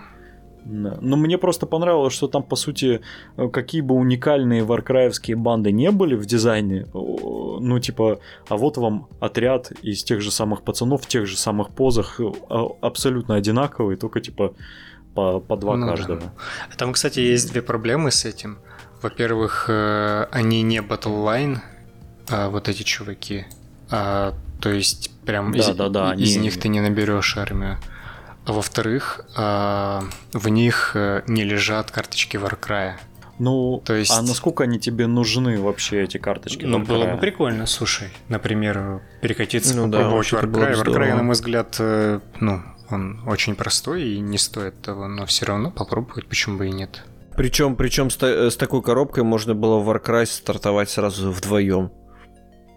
[0.66, 0.98] Да.
[1.02, 3.02] Но мне просто понравилось, что там, по сути,
[3.38, 9.08] э, какие бы уникальные варкраевские банды не были в дизайне, ну, типа, а вот вам
[9.20, 14.22] отряд из тех же самых пацанов, в тех же самых позах, а- абсолютно одинаковые, только,
[14.22, 14.54] типа,
[15.16, 15.92] по, по два Ну да.
[15.96, 16.22] каждого.
[16.72, 18.60] А Там, кстати, есть две проблемы с этим.
[19.02, 20.82] Во-первых, э, они не
[21.26, 21.60] Line,
[22.30, 23.46] а вот эти чуваки.
[23.92, 27.78] А, то есть, прям из, Да-да-да, из они- них ты не наберешь армию.
[28.46, 30.04] А во-вторых, а,
[30.34, 32.94] в них э, не лежат карточки Warcry.
[33.38, 36.64] Ну, То есть- а насколько они тебе нужны вообще, эти карточки?
[36.66, 38.10] Ну, было бы прикольно, слушай.
[38.30, 40.84] Например, перекатиться, Ну да, попробовать бы Warcry.
[40.84, 45.46] Warcry, на мой взгляд, э, ну, он очень простой и не стоит того, но все
[45.48, 47.04] равно попробовать, почему бы и нет.
[47.36, 51.92] Причем, причем с, та- э, с такой коробкой можно было в Warcry стартовать сразу вдвоем.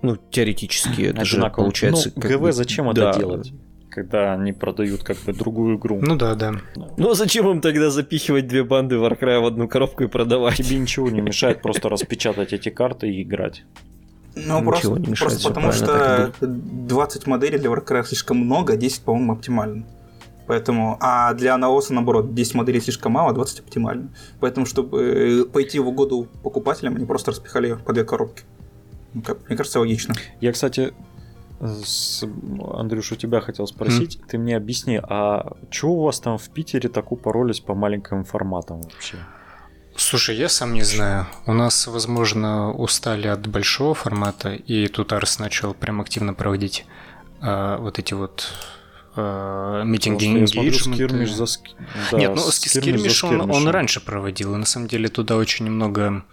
[0.02, 1.64] Ну, теоретически, это же Одинаково.
[1.64, 2.12] получается...
[2.14, 3.10] Ну, ГВ бы- зачем да.
[3.10, 3.52] это делать?
[3.90, 5.98] Когда они продают как бы другую игру.
[6.00, 6.54] Ну да, да.
[6.96, 10.56] Ну а зачем им тогда запихивать две банды Warcry в одну коробку и продавать?
[10.56, 13.64] Тебе ничего не мешает просто распечатать эти карты и играть.
[14.36, 19.02] Ну, просто, не мешает, просто потому что 20 моделей для Warcraft слишком много, а 10,
[19.02, 19.84] по-моему, оптимально.
[20.48, 24.08] Поэтому, а для Наоса, наоборот, 10 моделей слишком мало, а 20 оптимально.
[24.40, 28.44] Поэтому, чтобы э, пойти в угоду покупателям, они просто распихали по две коробки.
[29.12, 30.14] Ну, как, мне кажется, логично.
[30.40, 30.94] Я, кстати,
[31.60, 32.24] с...
[32.74, 36.88] Андрюш, у тебя хотел спросить, ты мне объясни, а чего у вас там в Питере
[36.88, 39.18] так упоролись по маленьким форматам вообще?
[39.96, 41.26] Слушай, я сам не знаю.
[41.44, 46.86] У нас, возможно, устали от большого формата, и тут Арс начал прям активно проводить
[47.40, 48.52] а, вот эти вот
[49.84, 51.26] meeting engagement.
[51.26, 51.46] За...
[52.12, 56.24] Да, Нет, ну skirmish, он, он раньше проводил, и на самом деле туда очень много...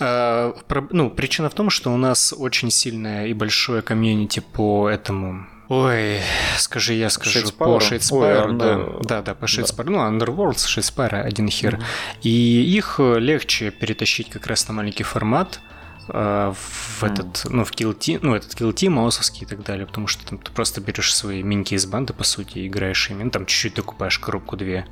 [0.00, 0.86] Э, про...
[0.90, 6.20] Ну, причина в том, что у нас очень сильное и большое комьюнити по этому Ой,
[6.58, 7.74] скажи я скажу Shadespire у?
[7.74, 10.10] по Shadespire у, да, да, да, по Shadespire у, да.
[10.10, 11.76] ну, Underworld, Shadespire а, один хер.
[11.76, 12.20] Mm-hmm.
[12.22, 15.60] И их легче перетащить как раз на маленький формат,
[16.08, 17.12] Э, в mm.
[17.12, 20.26] этот, ну, в Kill Team, ну, этот Kill Team, маусовский и так далее, потому что
[20.26, 23.74] там ты просто берешь свои минки из банды, по сути, играешь ими, ну, там чуть-чуть
[23.74, 24.86] докупаешь коробку две.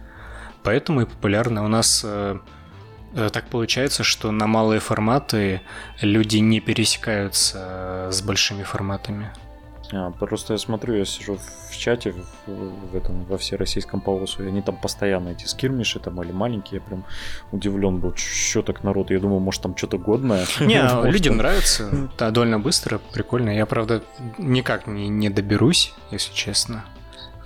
[0.62, 2.38] Поэтому и популярно у нас э,
[3.14, 5.60] э, так получается, что на малые форматы
[6.00, 9.32] люди не пересекаются с большими форматами.
[9.92, 14.48] А, просто я смотрю, я сижу в чате в, в этом во всероссийском паусу, и
[14.48, 17.04] они там постоянно эти скирмиши там или маленькие, я прям
[17.52, 20.46] удивлен был, что так народ, я думаю, может там что-то годное.
[20.60, 23.50] Не, людям нравится, да, довольно быстро, прикольно.
[23.50, 24.02] Я, правда,
[24.38, 26.84] никак не, не доберусь, если честно,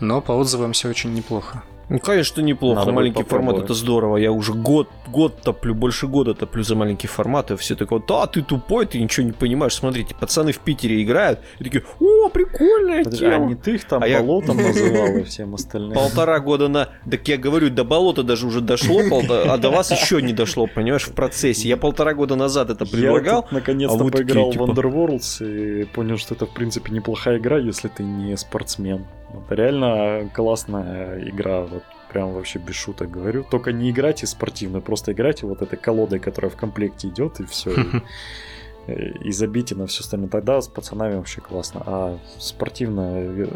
[0.00, 1.62] но по отзывам все очень неплохо.
[1.88, 2.80] Ну, конечно, неплохо.
[2.80, 4.16] Надо маленький формат это здорово.
[4.16, 8.26] Я уже год, год топлю, больше года топлю за маленький формат, и все такое, да,
[8.26, 9.74] ты тупой, ты ничего не понимаешь.
[9.74, 13.46] Смотрите, пацаны в Питере играют, и такие, о, прикольная Подожди, тема.
[13.46, 14.66] А не ты их там а болотом я...
[14.66, 15.92] называл и всем остальным?
[15.92, 16.88] Полтора года на...
[17.08, 21.04] Так я говорю, до болота даже уже дошло, а до вас еще не дошло, понимаешь,
[21.04, 21.68] в процессе.
[21.68, 23.46] Я полтора года назад это предлагал.
[23.50, 27.88] Я наконец-то а поиграл в Underworlds и понял, что это, в принципе, неплохая игра, если
[27.88, 29.06] ты не спортсмен.
[29.32, 31.62] Это реально классная игра.
[31.62, 33.44] Вот прям вообще без шуток говорю.
[33.44, 37.70] Только не играйте спортивно, просто играйте вот этой колодой, которая в комплекте идет, и все.
[38.86, 40.28] и забить и на все остальное.
[40.28, 43.46] Тогда с пацанами вообще классно, а спортивно э,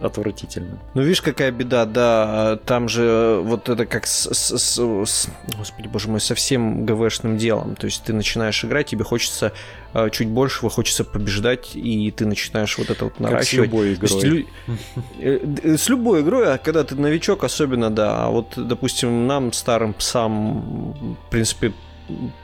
[0.00, 0.78] отвратительно.
[0.94, 5.88] Ну, видишь, какая беда, да, там же вот это как с, с, с, с господи
[5.88, 7.76] боже мой, совсем ГВшным делом.
[7.76, 9.52] То есть ты начинаешь играть, тебе хочется
[9.94, 13.70] э, чуть больше, хочется побеждать, и ты начинаешь вот это вот наращивать.
[13.70, 14.46] Как с любой игрой.
[15.20, 18.26] Есть, э, с любой игрой, а когда ты новичок, особенно, да.
[18.26, 21.72] А вот, допустим, нам, старым псам, в принципе,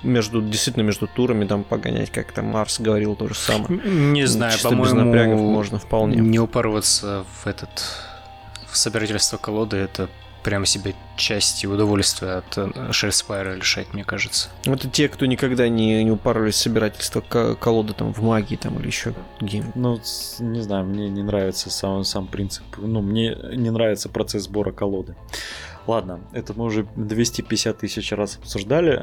[0.02, 3.80] между действительно между турами там погонять, как там Марс говорил то же самое.
[3.84, 6.16] Не знаю, по-моему, можно вполне.
[6.16, 7.68] Не упарываться в этот
[8.70, 10.08] в собирательство колоды это
[10.42, 14.48] прямо себе части удовольствия от Shadespire а лишать, мне кажется.
[14.64, 18.86] Это те, кто никогда не, не упарывались в собирательство колоды там в магии там или
[18.86, 19.70] еще гейм.
[19.74, 20.00] Ну,
[20.38, 22.64] не знаю, мне не нравится сам, сам принцип.
[22.78, 25.14] Ну, мне не нравится процесс сбора колоды.
[25.86, 28.96] Ладно, это мы уже 250 тысяч раз обсуждали.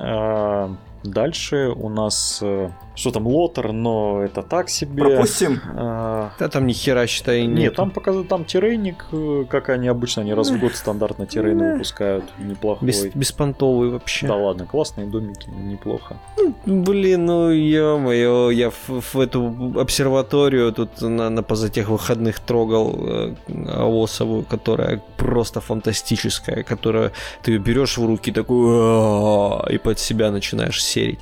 [1.04, 5.04] Дальше у нас э, что там, LOTR, но это так себе.
[5.04, 5.62] Пропустим.
[5.76, 6.32] А...
[6.40, 7.58] Да там ни хера, считай, нет.
[7.58, 11.74] Нет, там показывают, там террейник, э, как они обычно, они раз в год стандартно террейны
[11.74, 12.88] выпускают, неплохой.
[12.88, 14.28] Без, беспонтовый вообще.
[14.28, 16.18] Да ладно, классные домики, неплохо.
[16.66, 23.36] Блин, ну ё-моё, я в, в эту обсерваторию тут на, на позатех выходных трогал э,
[23.68, 27.12] Авосову, которая просто фантастическая, которая
[27.44, 31.19] ты ее берешь в руки такой и под себя начинаешь серить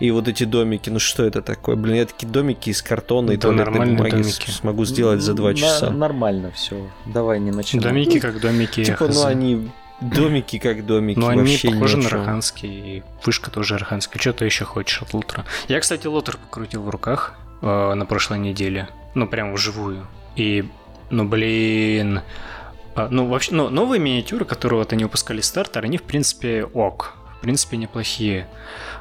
[0.00, 1.76] и вот эти домики, ну что это такое?
[1.76, 4.50] Блин, я такие домики из картона и туалетной бумаги домики.
[4.50, 5.90] смогу сделать за два часа.
[5.90, 6.88] Нормально все.
[7.06, 7.84] Давай не начинай.
[7.84, 8.84] Домики как домики.
[8.84, 11.18] Типа, ну они домики как домики.
[11.18, 14.20] Ну они похожи на арханские, и вышка тоже арханская.
[14.20, 15.44] Что ты еще хочешь от лутера?
[15.66, 18.88] Я, кстати, лотер покрутил в руках э, на прошлой неделе.
[19.14, 20.06] Ну, прям вживую.
[20.36, 20.68] И,
[21.10, 22.20] ну, блин...
[22.94, 27.14] А, ну, вообще, ну, новые миниатюры, которые вот они выпускали стартер, они, в принципе, ок.
[27.38, 28.48] В принципе, неплохие.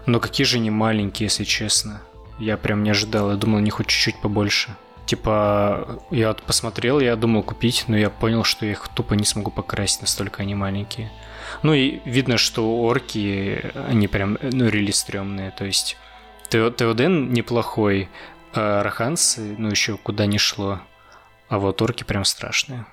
[0.06, 2.02] Но какие же они маленькие, если честно.
[2.38, 4.76] Я прям не ожидал, я думал, них хоть чуть-чуть побольше.
[5.08, 9.50] Типа, я посмотрел, я думал купить, но я понял, что я их тупо не смогу
[9.52, 11.12] покрасить, настолько они маленькие.
[11.64, 15.98] Ну и видно, что орки, они прям, ну, рели стрёмные, то есть
[16.50, 18.10] Теоден неплохой,
[18.54, 20.82] а Раханс, ну, еще куда не шло,
[21.50, 22.86] а вот орки прям страшные.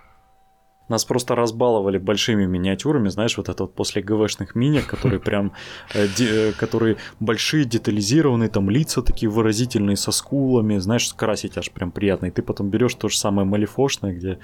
[0.88, 5.52] Нас просто разбаловали большими миниатюрами, знаешь, вот это вот после ГВшных миник, которые прям,
[5.94, 11.90] э, э, которые большие, детализированные, там лица такие выразительные, со скулами, знаешь, красить аж прям
[11.90, 12.26] приятно.
[12.26, 14.38] И ты потом берешь то же самое малифошное, где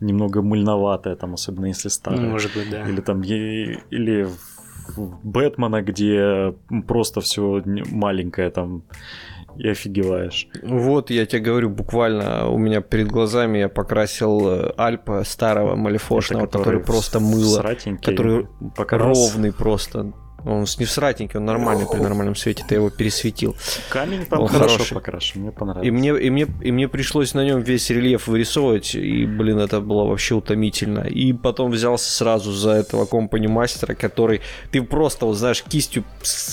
[0.00, 2.20] немного мыльноватое, там, особенно если старое.
[2.20, 2.88] Ну, может быть, да.
[2.88, 4.28] Или там, или
[5.22, 6.54] Бэтмена, где
[6.86, 8.82] просто все маленькое там
[9.56, 10.48] и офигеваешь.
[10.62, 16.46] Вот, я тебе говорю, буквально у меня перед глазами я покрасил э, Альпа старого малифошного,
[16.46, 17.62] который, который просто мыло,
[18.02, 18.46] который
[18.88, 20.12] ровный просто.
[20.44, 23.56] Он не всратенький, он нормальный при нормальном свете, ты его пересветил.
[23.88, 24.94] Камень там он хорошо хороший.
[24.94, 25.86] покрашен, мне понравилось.
[25.86, 29.80] И мне, и, мне, и мне пришлось на нем весь рельеф вырисовывать, и, блин, это
[29.80, 31.00] было вообще утомительно.
[31.00, 36.04] И потом взялся сразу за этого компани мастера, который ты просто, вот знаешь, кистью,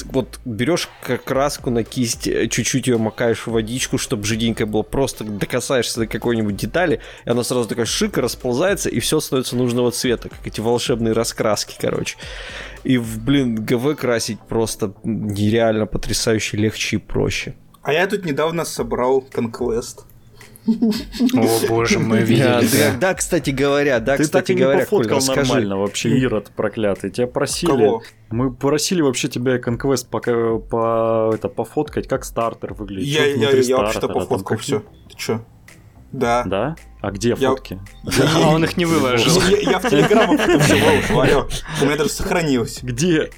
[0.05, 0.89] вот берешь
[1.25, 6.07] краску на кисть, э, чуть-чуть ее макаешь в водичку, чтобы жиденькое было, просто докасаешься до
[6.07, 10.61] какой-нибудь детали, и она сразу такая шик расползается, и все становится нужного цвета, как эти
[10.61, 12.15] волшебные раскраски, короче.
[12.83, 17.55] И, блин, ГВ красить просто нереально потрясающе легче и проще.
[17.83, 20.05] А я тут недавно собрал Conquest.
[20.67, 22.67] О боже, мы видели.
[22.91, 26.09] Да, да, кстати говоря, да, Ты кстати так и говоря, не пофоткал Коль, нормально вообще,
[26.09, 27.09] Ирод проклятый.
[27.09, 27.71] Тебя просили.
[27.71, 28.03] Кого?
[28.29, 33.07] Мы просили вообще тебя Conquest пока по, это, пофоткать, как стартер выглядит.
[33.07, 34.83] Я, я, я, я вообще-то пофоткал все.
[35.09, 35.45] Ты чё?
[36.11, 36.43] Да.
[36.45, 36.75] Да?
[37.01, 37.79] А где фотки?
[38.35, 39.41] А он их не выложил.
[39.61, 41.49] Я в Телеграм все выложил,
[41.81, 42.79] У меня даже сохранилось.
[42.83, 43.29] Где?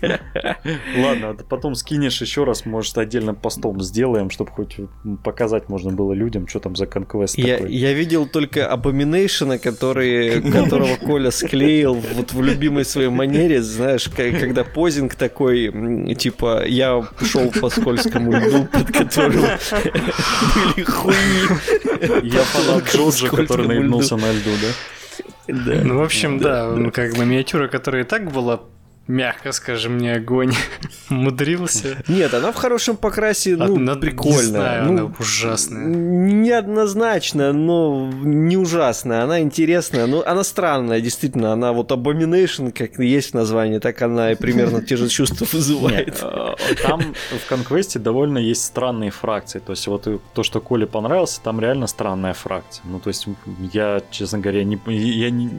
[0.97, 4.77] Ладно, потом скинешь еще раз, может, отдельно постом сделаем, чтобы хоть
[5.23, 7.73] показать можно было людям, что там за конквест такой.
[7.73, 14.63] Я видел только Abomination, который, которого Коля склеил вот в любимой своей манере, знаешь, когда
[14.63, 19.43] позинг такой, типа, я шел по скользкому льду, под которым
[20.55, 21.13] были хуи.
[22.23, 24.67] Я фанат Джорджа, который наебнулся на льду, да?
[25.47, 25.81] Да.
[25.83, 28.61] Ну, в общем, да, да как бы миниатюра, которая и так была
[29.07, 30.53] мягко скажем, не огонь,
[31.09, 32.03] мудрился.
[32.07, 34.37] Нет, она в хорошем покрасе, ну, она, прикольно.
[34.37, 35.85] Не знаю, ну, она ужасная.
[35.85, 39.23] Неоднозначно, но не ужасная.
[39.23, 41.51] Она интересная, но она странная, действительно.
[41.51, 46.19] Она вот Abomination, как есть в названии, так она и примерно те же чувства вызывает.
[46.21, 49.59] Э, там в Конквесте довольно есть странные фракции.
[49.59, 52.83] То есть вот то, что Коле понравился, там реально странная фракция.
[52.85, 53.27] Ну, то есть
[53.73, 55.49] я, честно говоря, не, я не,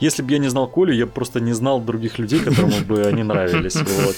[0.00, 3.22] если бы я не знал Колю, я просто не знал других людей, которым бы они
[3.22, 3.76] нравились.
[4.02, 4.16] Вот.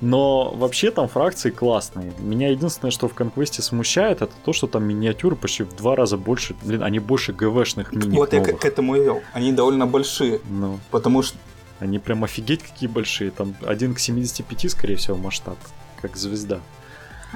[0.00, 2.12] Но вообще там фракции классные.
[2.18, 6.16] Меня единственное, что в конквесте смущает, это то, что там миниатюры почти в два раза
[6.18, 8.48] больше, блин, они больше ГВшных мини Вот новых.
[8.48, 9.22] я к, к этому и вел.
[9.32, 10.40] Они довольно большие.
[10.50, 10.78] Ну.
[10.90, 11.38] Потому что...
[11.80, 13.30] Они прям офигеть какие большие.
[13.30, 15.56] Там один к 75, скорее всего, масштаб.
[16.02, 16.60] Как звезда.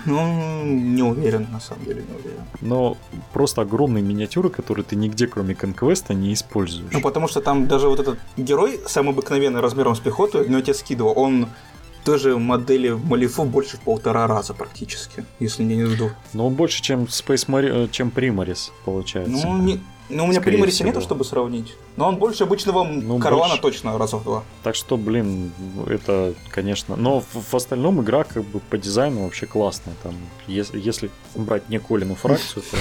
[0.07, 2.43] Ну, не уверен, на самом деле, не уверен.
[2.61, 2.97] Но
[3.33, 6.93] просто огромные миниатюры, которые ты нигде, кроме конквеста, не используешь.
[6.93, 10.63] Ну, потому что там даже вот этот герой, самый обыкновенный размером с пехоту, но я
[10.63, 11.49] тебе скидывал, он
[12.05, 16.13] той же модели Малифу больше в полтора раза практически, если не двух.
[16.33, 17.85] Но он больше, чем Space Mar...
[17.85, 19.47] Э, чем Примарис, получается.
[19.47, 19.81] Ну, не...
[20.09, 21.75] Ну, у меня Примариса нету, чтобы сравнить.
[21.97, 23.63] Но он больше обычного ну, Карвана больше.
[23.63, 24.43] точно раза в два.
[24.63, 25.53] Так что, блин,
[25.87, 26.97] это, конечно...
[26.97, 29.95] Но в, в остальном игра как бы по дизайну вообще классная.
[30.03, 30.15] Там,
[30.47, 32.77] если, если брать не Колину фракцию, то...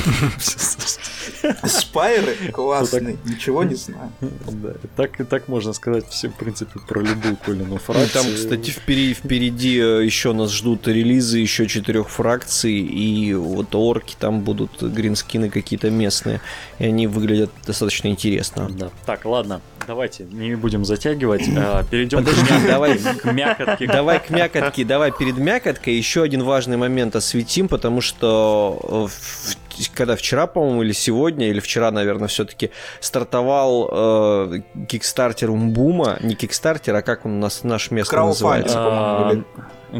[1.67, 4.11] Спайры классные, ничего не знаю.
[4.21, 8.23] Да, так и так можно сказать все, в принципе, про любую Колину фракцию.
[8.23, 14.15] Там, кстати, впереди, впереди э, еще нас ждут релизы еще четырех фракций, и вот орки
[14.17, 16.41] там будут гринскины какие-то местные,
[16.79, 18.69] и они выглядят достаточно интересно.
[18.69, 18.89] Да.
[19.05, 21.43] Так, ладно, давайте не будем затягивать.
[21.57, 23.87] А, перейдем Подожди, к, давай, к мякотке.
[23.87, 24.85] Давай к мякотке.
[24.85, 29.53] Давай перед мякоткой еще один важный момент осветим, потому что э,
[29.93, 36.17] когда вчера, по-моему, или сегодня, или вчера, наверное, все-таки стартовал э, Kickstarter Умбума.
[36.21, 38.75] Не Kickstarter, а как он у нас наш местный называется?
[38.77, 39.43] по-моему,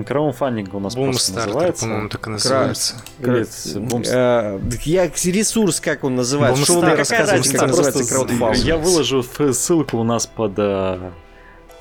[0.05, 1.86] Краунфандинг у нас просто называется.
[1.86, 2.95] по-моему, так и называется.
[3.19, 6.63] Э, я ресурс, как он называется?
[6.63, 8.65] Что вы рассказываете, как называется краудфандинг?
[8.65, 11.11] Я выложу ссылку у нас под э,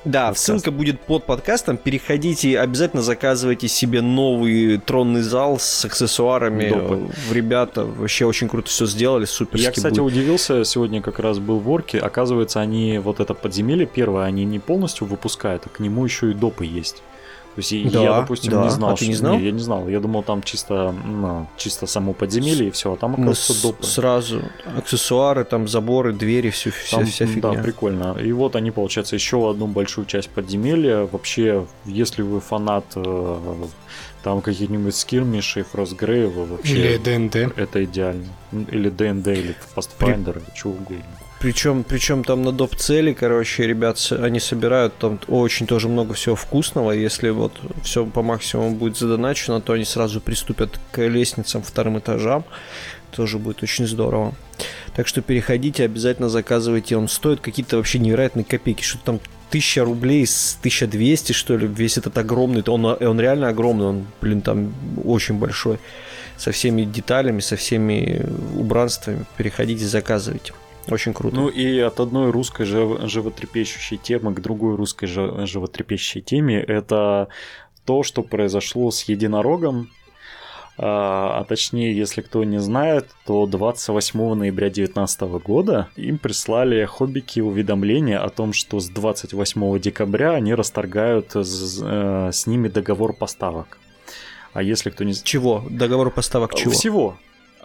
[0.07, 0.45] да, Подкаст.
[0.45, 1.77] ссылка будет под подкастом.
[1.77, 6.69] Переходите, обязательно заказывайте себе новый тронный зал с аксессуарами.
[6.69, 7.11] Допы.
[7.33, 9.59] Ребята вообще очень круто все сделали, супер.
[9.59, 10.15] Я, кстати, будет.
[10.15, 11.99] удивился, сегодня как раз был в Орке.
[11.99, 16.35] Оказывается, они вот это подземелье первое, они не полностью выпускают, а к нему еще и
[16.35, 17.03] допы есть.
[17.57, 18.65] То есть да, я, допустим, да.
[18.65, 18.91] не знал.
[18.91, 19.39] А ты не знал?
[19.39, 19.89] Не, я не знал.
[19.89, 23.83] Я думал, там чисто, ну, чисто само подземелье и все, а там оказывается допы.
[23.83, 24.43] Сразу
[24.77, 27.53] аксессуары, там заборы, двери, все, там, вся, вся фигня.
[27.53, 28.15] Да, прикольно.
[28.23, 31.09] И вот они, получается, еще одну большую часть подземелья.
[31.11, 33.67] Вообще, если вы фанат э,
[34.23, 36.75] там каких-нибудь скирмишей, Фростгрейва, вообще...
[36.75, 37.57] Или ДНД.
[37.57, 38.27] Это идеально.
[38.53, 40.55] Или ДНД, или Pathfinder, При...
[40.55, 41.05] чего угодно.
[41.39, 42.77] Причем, причем там на доп.
[42.77, 46.93] цели, короче, ребят, они собирают там очень тоже много всего вкусного.
[46.93, 52.45] Если вот все по максимуму будет задоначено, то они сразу приступят к лестницам вторым этажам.
[53.15, 54.35] Тоже будет очень здорово.
[54.95, 56.97] Так что переходите, обязательно заказывайте.
[56.97, 58.83] Он стоит какие-то вообще невероятные копейки.
[58.83, 59.21] Что там
[59.51, 62.63] тысяча рублей с 1200, что ли, весь этот огромный.
[62.67, 64.75] Он, он реально огромный, он, блин, там
[65.05, 65.79] очень большой.
[66.39, 69.25] Со всеми деталями, со всеми убранствами.
[69.37, 70.53] Переходите, заказывайте.
[70.89, 71.35] Очень круто.
[71.35, 77.29] Ну и от одной русской животрепещущей темы к другой русской животрепещущей теме это
[77.85, 79.91] то, что произошло с единорогом.
[80.79, 87.41] А, а точнее, если кто не знает, то 28 ноября 2019 года им прислали хоббики
[87.41, 93.79] уведомление о том, что с 28 декабря они расторгают с, э, с ними договор поставок.
[94.53, 95.15] А если кто не...
[95.15, 95.65] Чего?
[95.71, 96.73] Договор поставок чего?
[96.73, 97.17] Всего.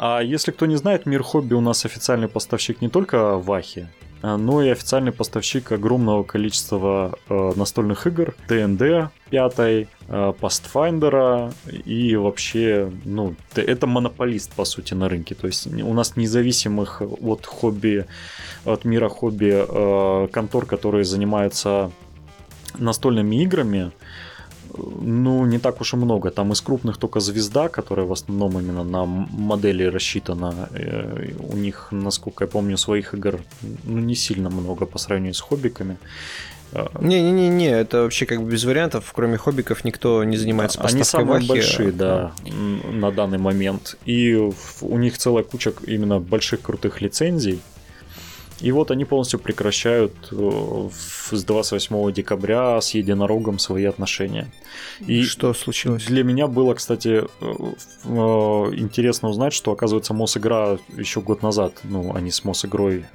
[0.03, 3.87] А если кто не знает, Мир Хобби у нас официальный поставщик не только Вахи,
[4.23, 11.53] а, но и официальный поставщик огромного количества э, настольных игр, ТНД 5, э, Pathfinder
[11.85, 15.35] и вообще, ну, это монополист, по сути, на рынке.
[15.35, 18.07] То есть у нас независимых от хобби,
[18.65, 21.91] от мира хобби э, контор, которые занимаются
[22.79, 23.91] настольными играми,
[24.77, 26.31] ну, не так уж и много.
[26.31, 30.69] Там из крупных только звезда, которая в основном именно на модели рассчитана.
[30.71, 33.39] Э, у них, насколько я помню, своих игр
[33.83, 35.97] ну, не сильно много по сравнению с хоббиками.
[36.73, 41.03] Э, Не-не-не, это вообще как бы без вариантов, кроме хоббиков никто не занимается поставкой Они
[41.03, 41.47] самые вахи.
[41.47, 42.31] большие, да,
[42.91, 43.97] на данный момент.
[44.05, 44.33] И
[44.81, 47.61] у них целая куча именно больших крутых лицензий.
[48.61, 50.89] И вот они полностью прекращают э,
[51.31, 54.51] с 28 декабря с единорогом свои отношения.
[54.99, 56.05] И что случилось?
[56.05, 62.13] Для меня было, кстати, э, э, интересно узнать, что, оказывается, Мосигра еще год назад, ну,
[62.13, 63.05] они с Мосигрой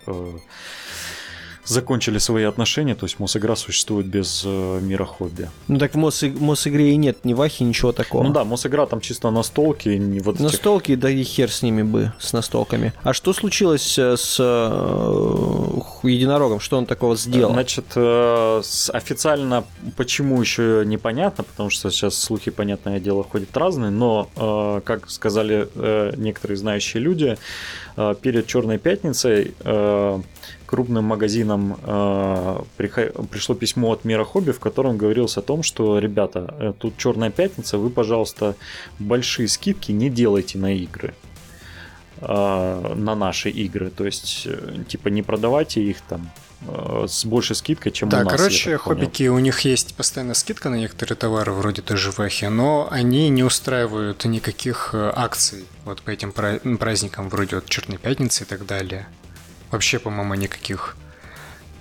[1.66, 5.50] закончили свои отношения, то есть Мосигра существует без э, мира хобби.
[5.68, 8.22] Ну так в Мос, Мосигре и нет ни Вахи, ничего такого.
[8.22, 9.88] Ну да, Мосигра там чисто настолки.
[9.88, 11.00] Не вот настолки, этих...
[11.00, 12.92] да и хер с ними бы, с настолками.
[13.02, 16.60] А что случилось э, с э, единорогом?
[16.60, 17.52] Что он такого сделал?
[17.52, 18.62] Значит, э,
[18.92, 19.64] официально
[19.96, 25.68] почему еще непонятно, потому что сейчас слухи, понятное дело, ходят разные, но, э, как сказали
[25.74, 27.36] э, некоторые знающие люди,
[27.96, 30.20] э, перед Черной пятницей э,
[30.66, 32.62] крупным магазинам э,
[33.30, 37.30] пришло письмо от Мира Хобби, в котором говорилось о том, что, ребята, э, тут Черная
[37.30, 38.56] пятница, вы, пожалуйста,
[38.98, 41.14] большие скидки не делайте на игры
[42.20, 43.90] э, на наши игры.
[43.90, 46.30] То есть, э, типа, не продавайте их там
[47.06, 48.32] с большей скидкой, чем да, у нас.
[48.32, 52.88] Да, короче, хоббики, у них есть постоянная скидка на некоторые товары, вроде даже Вахи, но
[52.90, 58.64] они не устраивают никаких акций вот по этим праздникам, вроде вот Черной Пятницы и так
[58.64, 59.06] далее
[59.70, 60.96] вообще, по-моему, никаких.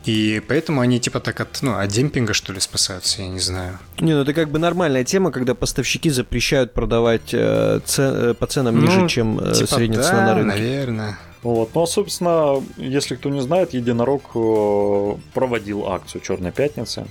[0.06, 3.80] И поэтому они типа так от, ну, от демпинга, что ли, спасаются, я не знаю.
[4.00, 8.46] Не, ну это как бы нормальная тема, когда поставщики запрещают продавать э, цен, э, по
[8.46, 10.58] ценам ниже, ну, чем э, типа средняя да, цена на рынке.
[10.58, 11.18] наверное.
[11.42, 11.72] Вот.
[11.74, 17.08] Ну, а, собственно, если кто не знает, Единорог э, проводил акцию Черной пятницы.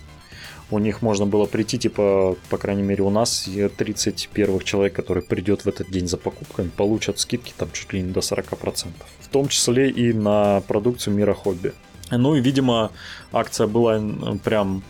[0.70, 5.22] У них можно было прийти, типа, по крайней мере, у нас 30 первых человек, который
[5.22, 8.88] придет в этот день за покупками, получат скидки там чуть ли не до 40%.
[9.20, 11.72] В том числе и на продукцию Мира Хобби.
[12.10, 12.90] Ну и, видимо,
[13.32, 14.00] акция была
[14.42, 14.82] прям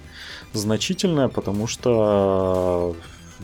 [0.53, 2.97] значительная, потому что,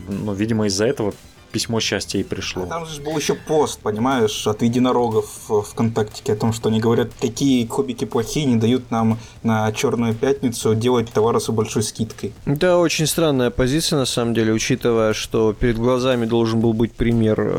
[0.07, 1.13] ну, видимо, из-за этого
[1.51, 2.63] письмо счастья и пришло.
[2.63, 7.09] А там же был еще пост, понимаешь, от единорогов ВКонтакте о том, что они говорят,
[7.19, 12.33] какие кубики плохие не дают нам на Черную пятницу делать товары с большой скидкой.
[12.45, 17.39] Да, очень странная позиция на самом деле, учитывая, что перед глазами должен был быть пример
[17.39, 17.51] э,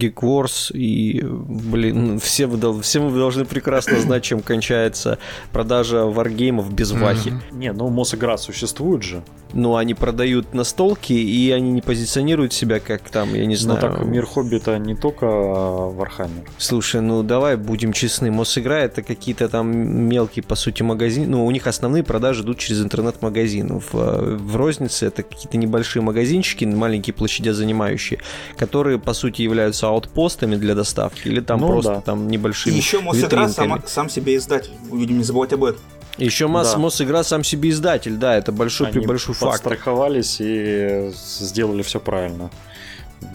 [0.00, 5.18] Geek Wars, и, блин, все вы, все вы должны прекрасно знать, чем кончается
[5.52, 7.32] продажа варгеймов без вахи.
[7.52, 9.22] Не, ну Мосигра существует же.
[9.52, 13.80] Ну, они продают настолки, и они не позиционируют себя как там, я не знаю.
[13.82, 16.44] Ну так, мир Хоббита не только Вархаммер.
[16.58, 19.68] Слушай, ну давай будем честны, Мосигра это какие-то там
[20.08, 21.26] мелкие, по сути, магазины.
[21.26, 23.80] Ну, у них основные продажи идут через интернет-магазин.
[23.80, 28.20] В, в рознице это какие-то небольшие магазинчики, маленькие площадя занимающие,
[28.56, 32.00] которые, по сути, являются аутпостами для доставки, или там ну, просто да.
[32.00, 32.74] там небольшими.
[32.74, 34.72] И еще Мосигра сам, сам себе издатель.
[34.90, 35.80] Будем не забывать об этом.
[36.16, 36.78] Еще Масс, да.
[36.78, 39.58] Мосигра сам себе издатель, да, это большой, Они большой факт.
[39.58, 42.50] страховались и сделали все правильно.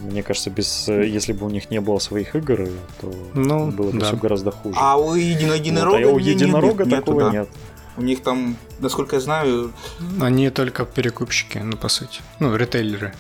[0.02, 2.68] Мне кажется, без, если бы у них не было своих игр,
[3.00, 4.08] то ну, было бы да.
[4.08, 4.76] все гораздо хуже.
[4.80, 7.38] А у единорога, вот, а у единорога нет, такого нету, да.
[7.40, 7.50] нет.
[7.98, 9.72] У них там, насколько я знаю...
[10.20, 12.22] Они только перекупщики, ну, по сути.
[12.40, 13.14] Ну, ритейлеры.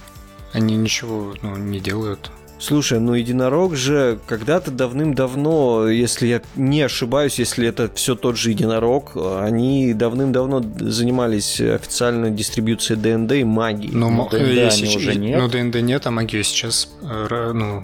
[0.54, 2.32] Они ничего ну, не делают.
[2.60, 8.52] Слушай, ну единорог же когда-то давным-давно, если я не ошибаюсь, если это все тот же
[8.52, 13.92] единорог, они давным-давно занимались официальной дистрибьюцией ДНД и магии.
[13.92, 15.40] Но ну, ДНД если, уже нет.
[15.40, 17.84] Ну ДНД нет, а магию сейчас э, ну,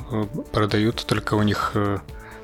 [0.52, 2.00] продают, только у них э,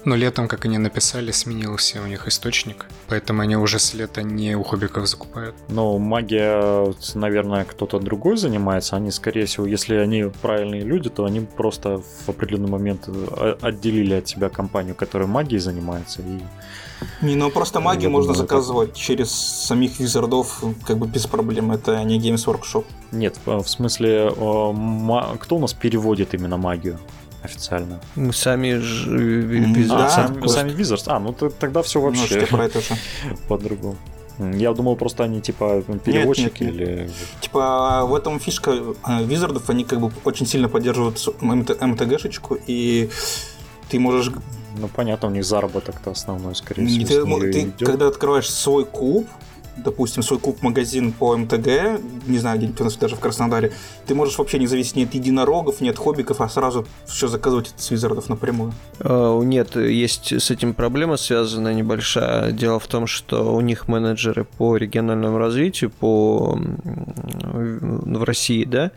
[0.06, 4.56] Но летом, как они написали, сменился у них источник, поэтому они уже с лета не
[4.56, 5.56] у хоббиков закупают.
[5.70, 8.95] Ну, магия, наверное, кто-то другой занимается.
[8.95, 14.14] Они, скорее всего, если они правильные люди, то они просто в определенный момент э, отделили
[14.16, 16.39] от себя компанию, которая магией занимается, и
[17.22, 19.00] не, ну просто магию можно думаю, заказывать это...
[19.00, 21.72] через самих визардов как бы без проблем.
[21.72, 22.86] Это не Games Workshop.
[23.12, 27.00] Нет, в смысле, кто у нас переводит именно магию?
[27.44, 28.00] Официально.
[28.16, 28.76] Мы сами.
[28.78, 29.92] Wizards.
[29.92, 31.04] А, сами, сами Wizards.
[31.08, 32.96] А, ну тогда все вообще ну, про это же.
[33.48, 33.98] по-другому.
[34.40, 37.00] Я думал, просто они типа переводчики нет, нет, нет.
[37.00, 37.12] или...
[37.42, 38.72] Типа в этом фишка
[39.22, 43.10] Визардов, они как бы очень сильно поддерживают МТГшечку, и
[43.90, 44.32] ты можешь
[44.80, 47.40] ну, понятно, у них заработок-то основной, скорее всего.
[47.40, 49.28] Ты, ты когда открываешь свой клуб,
[49.78, 53.71] допустим, свой клуб-магазин по МТГ, не знаю, где-нибудь у нас даже в Краснодаре,
[54.05, 57.71] ты можешь вообще не зависеть ни от единорогов, ни от хоббиков, а сразу все заказывать
[57.73, 58.73] от Свизардов напрямую.
[58.99, 62.51] Uh, нет, есть с этим проблема связана небольшая.
[62.51, 68.91] Дело в том, что у них менеджеры по региональному развитию, по в России, да,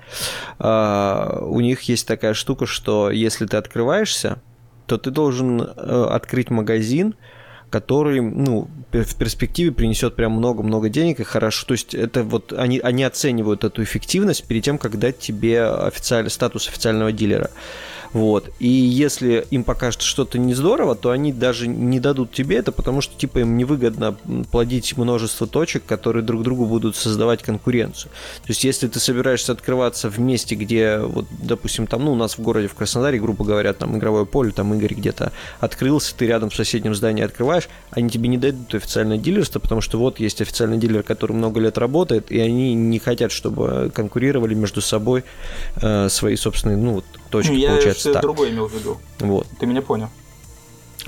[0.59, 4.41] uh, у них есть такая штука, что если ты открываешься,
[4.91, 7.15] то ты должен э, открыть магазин,
[7.71, 11.67] который, ну, в перспективе принесет прям много-много денег и хорошо.
[11.67, 16.31] То есть это вот они, они оценивают эту эффективность перед тем, как дать тебе официальный
[16.31, 17.51] статус официального дилера.
[18.13, 18.51] Вот.
[18.59, 23.01] И если им покажется что-то не здорово, то они даже не дадут тебе это, потому
[23.01, 24.17] что типа им невыгодно
[24.51, 28.11] плодить множество точек, которые друг другу будут создавать конкуренцию.
[28.43, 32.37] То есть если ты собираешься открываться в месте, где, вот, допустим, там, ну, у нас
[32.37, 36.51] в городе, в Краснодаре, грубо говоря, там игровое поле, там Игорь где-то открылся, ты рядом
[36.51, 40.79] в соседнем здании открываешь, они тебе не дадут официальное дилерство, потому что вот есть официальный
[40.79, 45.25] дилер, который много лет работает, и они не хотят, чтобы конкурировали между собой
[45.81, 48.23] э, свои собственные, ну, точки, я получается так.
[48.23, 48.99] другое имел в виду.
[49.21, 49.47] Вот.
[49.59, 50.09] Ты меня понял.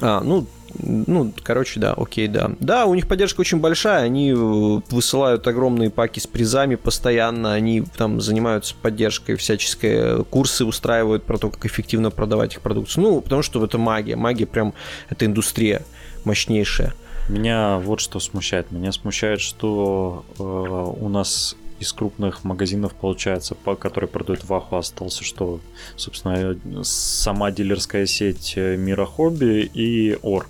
[0.00, 0.46] А, ну,
[0.78, 2.52] ну, короче, да, окей, да.
[2.60, 7.82] Да, у них поддержка очень большая, они э, высылают огромные паки с призами постоянно, они
[7.82, 13.04] там занимаются поддержкой всяческой, курсы устраивают про то, как эффективно продавать их продукцию.
[13.04, 14.72] Ну, потому что это магия, магия прям,
[15.10, 15.82] это индустрия
[16.24, 16.94] мощнейшая.
[17.28, 18.70] Меня вот что смущает.
[18.72, 25.24] Меня смущает, что э, у нас из крупных магазинов, получается, по, который продает Ваху, остался
[25.24, 25.61] что?
[25.97, 30.49] Собственно, сама дилерская сеть э, Мира Хобби и Орг.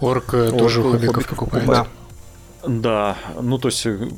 [0.00, 1.66] Орг, э, тоже у хоббиков покупает.
[1.66, 1.86] Да.
[2.66, 4.08] Да, ну то есть э,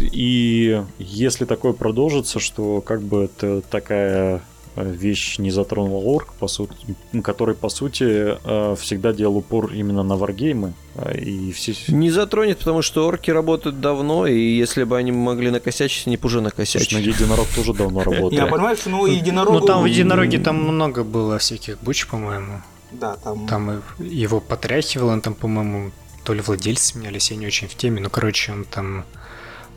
[0.00, 4.42] и если такое продолжится, что как бы это такая
[4.76, 6.74] вещь не затронула орг, по сути,
[7.22, 10.72] который, по сути, э, всегда делал упор именно на варгеймы.
[10.94, 11.74] Э, и все...
[11.88, 16.26] Не затронет, потому что орки работают давно, и если бы они могли накосячить, они бы
[16.26, 16.88] уже накосячили.
[16.88, 18.32] Слушай, ну единорог тоже давно работает.
[18.32, 19.60] Я понимаю, что ну единорог...
[19.60, 22.62] Ну там в единороге там много было всяких буч, по-моему.
[22.92, 23.46] Да, там...
[23.46, 25.90] Там его потряхивал, он там, по-моему,
[26.24, 29.04] то ли владельцы менялись, я не очень в теме, но, короче, он там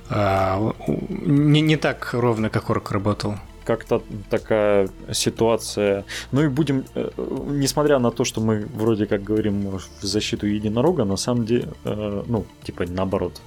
[0.09, 6.03] а, не, не так ровно, как орк работал как-то такая ситуация.
[6.31, 7.09] Ну и будем, э,
[7.47, 12.23] несмотря на то, что мы вроде как говорим в защиту единорога, на самом деле, э,
[12.27, 13.41] ну, типа наоборот.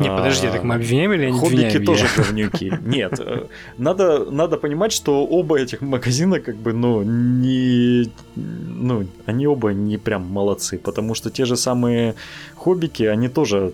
[0.00, 2.72] Не, подожди, так мы обвиняем или не Хоббики тоже говнюки.
[2.84, 3.46] Нет, э,
[3.78, 8.10] надо, надо понимать, что оба этих магазина, как бы, ну, не...
[8.36, 12.14] Ну, они оба не прям молодцы, потому что те же самые
[12.56, 13.72] хоббики, они тоже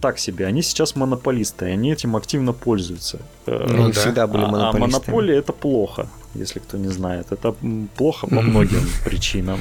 [0.00, 0.46] так себе.
[0.46, 3.18] Они сейчас монополисты, и они этим активно пользуются.
[3.46, 3.92] Э, ну, да.
[3.92, 4.78] всегда были монополисты.
[4.78, 7.32] А, а монополия это плохо, если кто не знает.
[7.32, 7.54] Это
[7.96, 9.60] плохо по многим причинам.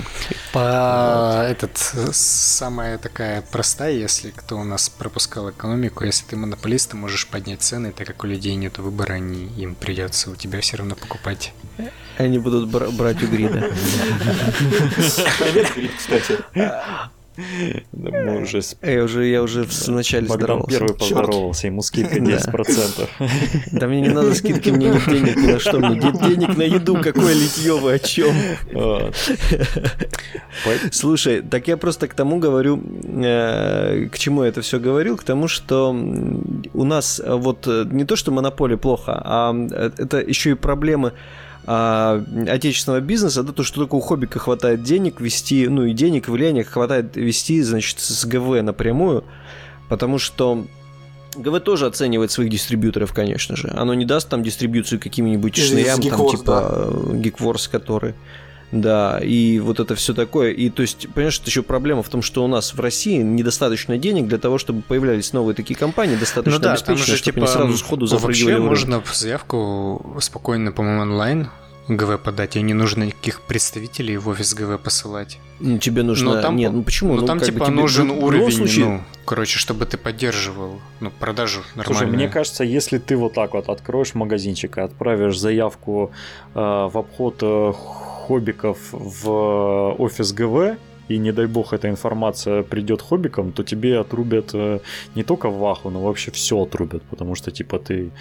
[0.53, 1.77] По этот
[2.11, 7.61] самая такая простая, если кто у нас пропускал экономику, если ты монополист, ты можешь поднять
[7.61, 11.53] цены, так как у людей нет выбора, они, им придется у тебя все равно покупать.
[12.17, 13.71] Они будут брать у Грида.
[15.39, 16.37] Привет, Грид, кстати.
[17.37, 18.61] Мы уже...
[18.81, 20.79] Я уже, я уже в начале здоровался.
[20.79, 23.07] первый поздоровался, ему скидка 10%.
[23.71, 25.79] Да мне не надо скидки, мне нет денег ни на что.
[25.79, 28.35] Мне денег на еду, какое литье вы, о чем?
[30.91, 35.23] Слушай, так я просто к тому говорю, э, к чему я это все говорил, к
[35.23, 40.51] тому, что у нас вот э, не то, что монополия плохо, а э, это еще
[40.51, 41.13] и проблемы
[41.65, 46.27] а, отечественного бизнеса, да, то, что только у хоббика хватает денег вести, ну и денег,
[46.27, 49.23] и влияния хватает вести, значит, с ГВ напрямую,
[49.89, 50.65] потому что
[51.35, 53.71] ГВ тоже оценивает своих дистрибьюторов, конечно же.
[53.75, 57.13] Оно не даст там дистрибьюцию каким-нибудь шнырям, там типа да.
[57.17, 58.15] Geekforce, который...
[58.71, 60.51] Да, и вот это все такое.
[60.51, 63.97] И то есть, понимаешь, это еще проблема в том, что у нас в России недостаточно
[63.97, 67.47] денег для того, чтобы появлялись новые такие компании, достаточно ну да, обеспеченные, чтобы типа, они
[67.47, 68.53] сразу сходу запрыгивали.
[68.53, 71.49] Вообще можно заявку спокойно, по-моему, онлайн
[71.87, 75.39] ГВ подать, и не нужно никаких представителей в офис ГВ посылать.
[75.59, 76.35] Ну, тебе нужно...
[76.35, 77.15] Но там, Нет, ну почему?
[77.15, 77.75] Ну, ну там типа бы, тебе...
[77.75, 78.85] нужен ну, уровень, случае...
[78.85, 81.99] ну, короче, чтобы ты поддерживал, ну, продажу нормально.
[81.99, 86.11] Слушай, мне кажется, если ты вот так вот откроешь магазинчик и отправишь заявку
[86.53, 87.73] э, в обход э,
[88.31, 89.29] хоббиков в
[89.99, 90.77] офис ГВ,
[91.11, 94.79] и не дай бог эта информация придет хоббикам, то тебе отрубят э,
[95.15, 98.11] не только ваху, но вообще все отрубят, потому что типа ты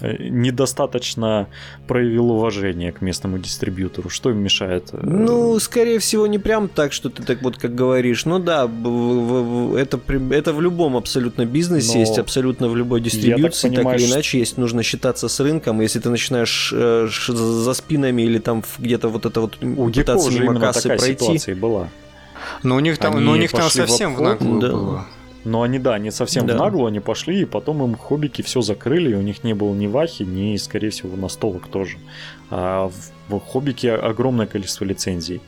[0.00, 1.46] э, недостаточно
[1.86, 4.08] проявил уважение к местному дистрибьютору.
[4.08, 4.88] Что им мешает?
[4.92, 8.24] Э, ну, скорее всего, не прям так, что ты так вот как говоришь.
[8.26, 13.76] Ну да, это, это в любом абсолютно бизнесе но есть, абсолютно в любой дистрибьюции, так,
[13.76, 15.80] понимаю, так или иначе, есть нужно считаться с рынком.
[15.80, 20.88] Если ты начинаешь за спинами или там где-то вот это вот у пытаться мимо кассы
[20.88, 21.88] пройти, была.
[22.62, 24.68] Но у них там, они но у них там совсем в, в наглую да.
[24.68, 25.06] было.
[25.44, 26.54] Но они, да, не совсем да.
[26.54, 29.72] в наглую, они пошли, и потом им хоббики все закрыли, и у них не было
[29.74, 31.98] ни вахи, ни, скорее всего, настолок тоже.
[32.50, 32.90] А
[33.28, 35.40] в хоббике огромное количество лицензий.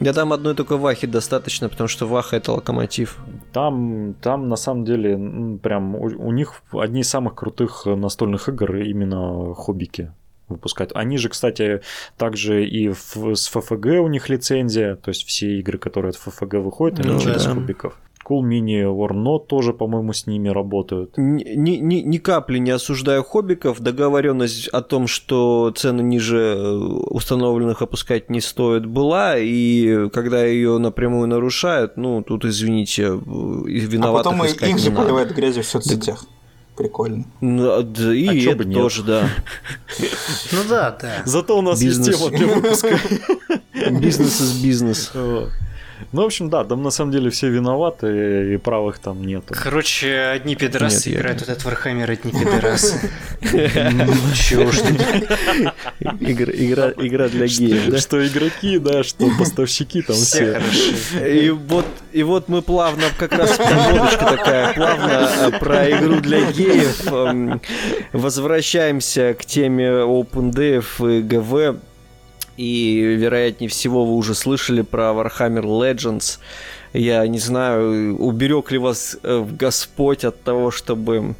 [0.00, 3.18] Да там одной только вахи достаточно, потому что ваха это локомотив.
[3.52, 8.76] Там, там на самом деле прям у, у них одни из самых крутых настольных игр
[8.76, 10.12] именно хоббики
[10.48, 10.92] выпускают.
[10.94, 11.82] Они же, кстати,
[12.16, 16.54] также и в, с ФФГ у них лицензия, то есть все игры, которые от ФФГ
[16.54, 17.54] выходят, они ну, через да.
[17.54, 17.98] кубиков.
[18.28, 21.14] Cool Mini Warnot тоже, по-моему, с ними работают.
[21.16, 23.80] Ни, ни, ни капли не осуждаю хоббиков.
[23.80, 29.38] Договоренность о том, что цены ниже э, установленных опускать не стоит, была.
[29.38, 35.30] И когда ее напрямую нарушают, ну, тут, извините, э, виноватых А потом их же поливают
[35.30, 36.20] грязью в соцсетях.
[36.22, 36.37] Да
[36.78, 37.24] прикольно.
[37.40, 39.28] Ну, а, да, и а это тоже, да.
[40.52, 41.22] Ну да, да.
[41.24, 42.98] Зато у нас есть тема для выпуска.
[43.90, 45.12] Business is business.
[46.12, 49.54] Ну, в общем, да, там на самом деле все виноваты, и правых там нету.
[49.62, 51.52] Короче, одни пидорасы Нет, играют я...
[51.52, 53.10] этот Вархаммер, одни пидорасы.
[53.42, 54.78] Чего ж
[56.00, 57.98] Игра игра для геев, да?
[57.98, 60.60] Что игроки, да, что поставщики там все.
[61.26, 66.50] И вот и вот мы плавно, как раз подводочка такая, плавно э, про игру для
[66.50, 67.60] геев эм,
[68.12, 71.80] возвращаемся к теме OpenDev и ГВ.
[72.58, 76.38] И, вероятнее всего, вы уже слышали про Warhammer Legends.
[76.92, 81.36] Я не знаю, уберег ли вас э, Господь от того, чтобы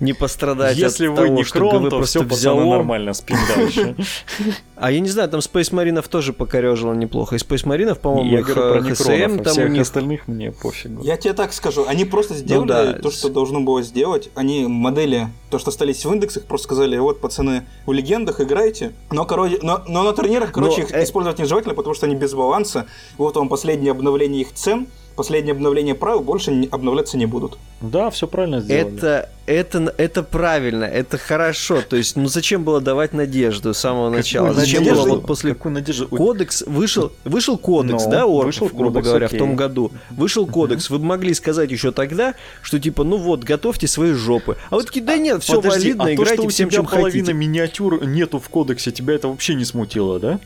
[0.00, 3.38] не пострадать Если от вы того, не крон, ГВ то просто все, взяло нормально, спим
[3.54, 3.94] дальше.
[4.80, 7.36] А я не знаю, там Space Маринов тоже покорежило неплохо.
[7.36, 9.82] И Space Маринов, по-моему, я говорю про ХСМ, там у них...
[9.82, 11.02] остальных мне пофигу.
[11.02, 12.98] Я тебе так скажу, они просто ну сделали ну, да.
[12.98, 14.30] то, что должно было сделать.
[14.34, 18.92] Они модели, то, что остались в индексах, просто сказали, вот, пацаны, в легендах играйте.
[19.10, 21.04] Но, короче, но, но на турнирах, короче, но, их э...
[21.04, 22.86] использовать нежелательно, потому что они без баланса.
[23.18, 24.86] Вот вам последнее обновление их цен–
[25.20, 27.58] последнее обновление правил больше обновляться не будут.
[27.82, 28.96] Да, все правильно сделали.
[28.96, 31.82] Это, это, это правильно, это хорошо.
[31.86, 34.54] То есть, ну зачем было давать надежду с самого Какую начала?
[34.54, 35.02] Зачем надежду?
[35.02, 35.52] было вот после...
[35.52, 36.08] Какую надежду?
[36.08, 39.38] Кодекс вышел, вышел кодекс, Но, да, Орков, вышел грубо кодекс, говоря, окей.
[39.38, 39.92] в том году.
[40.08, 40.88] Вышел кодекс.
[40.88, 44.56] Вы могли сказать еще тогда, что типа, ну вот, готовьте свои жопы.
[44.70, 47.26] А вот такие, да нет, все Подожди, валидно, а играйте то, что всем, чем половина
[47.26, 47.34] хотите.
[47.34, 50.40] миниатюр нету в кодексе, тебя это вообще не смутило, да?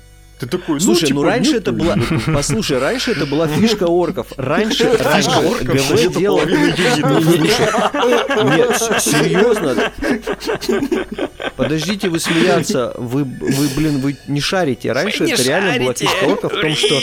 [0.44, 1.96] Ты такой, ну, Слушай, ну, типа, ну раньше это была...
[2.34, 4.26] Послушай, раньше это была фишка орков.
[4.36, 5.30] Раньше, раньше
[5.62, 6.44] ГВ делал...
[6.44, 6.62] Нет,
[9.00, 9.90] серьезно.
[11.56, 12.92] Подождите вы смеяться.
[12.98, 14.92] Вы, вы, блин, вы не шарите.
[14.92, 17.00] Раньше это реально была фишка орков в том, что...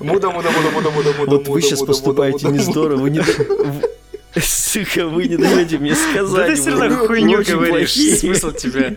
[0.00, 1.30] Муда, муда, муда, муда, муда, муда.
[1.30, 3.00] Вот вы сейчас поступаете не здорово.
[3.00, 3.22] Вы не...
[4.40, 6.34] Сука, вы не даете мне сказать.
[6.34, 7.92] Да ты все равно хуйню говоришь.
[7.92, 8.96] Смысл тебя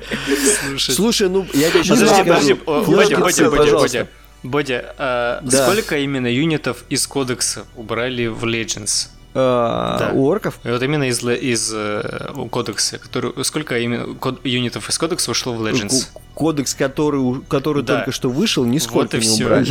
[0.67, 0.95] слушать.
[0.95, 4.07] Слушай, ну я тебе сейчас подожди, подожди, Бодя, Бодя, Бодя, Бодя.
[4.41, 5.41] Бодя, да.
[5.51, 9.09] сколько именно юнитов из кодекса убрали в Legends?
[9.36, 10.11] А, да.
[10.13, 10.59] У орков?
[10.63, 12.97] Вот именно из, из э, кодекса.
[12.97, 16.07] Который, сколько именно код, юнитов из кодекса ушло в Legends?
[16.34, 17.97] Кодекс, который, который да.
[17.97, 19.45] только что вышел, нисколько вот не все.
[19.45, 19.67] убрали.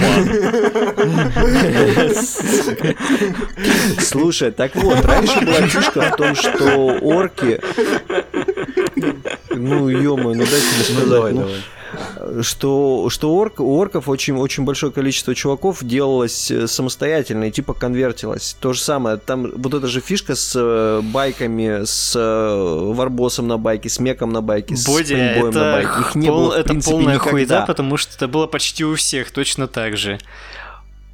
[4.01, 7.61] Слушай, так вот, раньше была фишка в том, что орки...
[9.51, 11.37] Ну, ё ну дайте мне сказать.
[12.43, 17.75] Что, что орк, у орков очень, очень большое количество чуваков делалось э, самостоятельно и типа
[17.75, 18.57] конвертилось.
[18.61, 23.57] То же самое, там вот эта же фишка с э, байками, с э, варбосом на
[23.57, 26.01] байке, с меком на байке, Боди, с это на байке.
[26.01, 27.31] Их не пол, было, в это полная никогда.
[27.31, 30.19] хуйда, потому что это было почти у всех точно так же.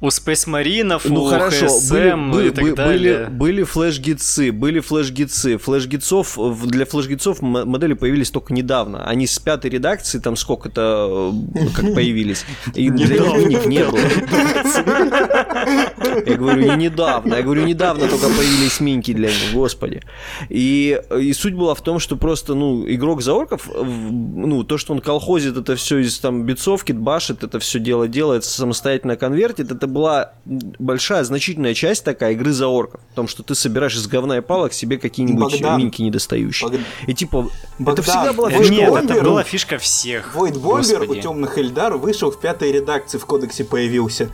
[0.01, 3.25] У Space Marine, ну, у хорошо, HSM были, и так были, далее.
[3.27, 5.57] Были, были флеш-гитсы, были флеш-гитсы.
[5.57, 6.37] Флеш-гитсов,
[6.67, 9.07] для флеш-гитсов модели появились только недавно.
[9.07, 12.45] Они с пятой редакции, там сколько-то, э, как появились.
[12.73, 13.15] И для
[13.45, 13.97] них не было.
[16.25, 17.35] Я говорю, не недавно.
[17.35, 20.01] Я говорю, недавно только появились минки для них, господи.
[20.49, 24.93] И, и суть была в том, что просто, ну, игрок за орков, ну, то, что
[24.93, 29.84] он колхозит это все из там битцовки, башит, это все дело делает, самостоятельно конвертит, это
[29.87, 33.01] была большая, значительная часть такая игры за орков.
[33.11, 35.79] В том, что ты собираешь из говна и палок себе какие-нибудь Богдан.
[35.79, 36.69] минки недостающие.
[36.69, 36.85] Богдан.
[37.07, 37.93] И типа, Богдан.
[37.93, 38.73] это всегда была фишка.
[38.73, 40.35] Нет, это была фишка всех.
[40.35, 44.29] Войд Бомбер у темных Эльдар вышел в пятой редакции, в кодексе появился.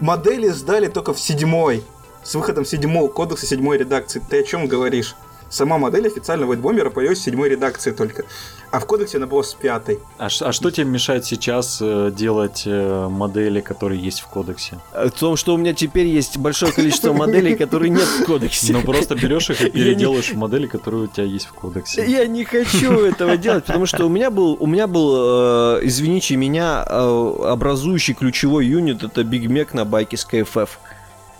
[0.00, 1.82] Модели сдали только в седьмой.
[2.22, 4.22] С выходом седьмого кодекса седьмой редакции.
[4.28, 5.14] Ты о чем говоришь?
[5.50, 8.24] Сама модель официально White Bomber появилась в седьмой редакции только.
[8.70, 9.98] А в кодексе она была с пятой.
[10.18, 14.78] А, а что тебе мешает сейчас э, делать э, модели, которые есть в кодексе?
[14.92, 18.72] В том, что у меня теперь есть большое количество моделей, которые нет в кодексе.
[18.72, 22.04] Ну просто берешь их и переделаешь в модели, которые у тебя есть в кодексе.
[22.06, 26.36] Я не хочу этого делать, потому что у меня был, у меня был, э, извините
[26.36, 30.68] меня, образующий ключевой юнит, это Big Mac на байке с KFF.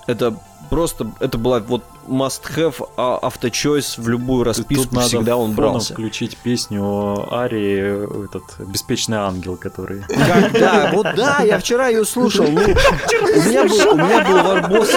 [0.06, 0.38] Это
[0.68, 5.92] просто, это была вот must-have а, авточойс в любую расписку, Тут всегда он брался.
[5.92, 10.02] включить песню Арии, этот «Беспечный ангел», который...
[10.08, 12.46] Как, да, вот да, я вчера ее слушал.
[12.46, 14.90] Ну, у, меня был, у меня был варбос...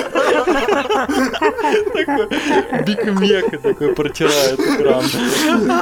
[2.86, 5.04] Big Mek а такой протирает экран.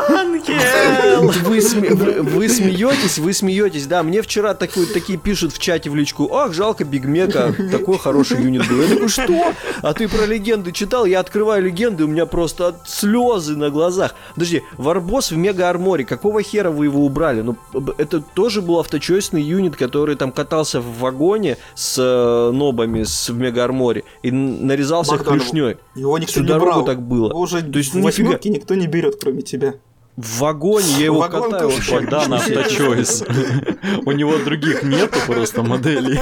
[0.09, 1.31] Ангел!
[1.45, 4.03] Вы, сме, вы, вы смеетесь, вы смеетесь, да.
[4.03, 8.41] Мне вчера такие пишут в чате в личку, ах, жалко Big Mek а, такой хороший
[8.41, 8.81] юнит был.
[8.81, 9.53] Я такой, что?
[9.81, 11.05] А ты про легенды читал?
[11.05, 14.15] Я открываю легенды, у меня просто слезы на глазах.
[14.33, 17.41] Подожди, Warboss в Mega Armour е, какого хера вы его убрали?
[17.41, 17.57] Ну,
[17.97, 23.37] это тоже был авточойсный юнит, который там катался в вагоне с э, нобами с, в
[23.37, 25.77] Mega Armour е и нарезался Богдан, клешней.
[25.95, 26.85] Его никто Всю не дорогу брал.
[26.85, 27.29] так было.
[27.29, 29.75] Его уже То есть, ну, восьмерки никто не берет, кроме тебя.
[30.19, 31.71] В вагоне я его Вагон катаю.
[31.89, 33.23] Богдан Авточойс.
[34.05, 36.19] У него других нету просто моделей.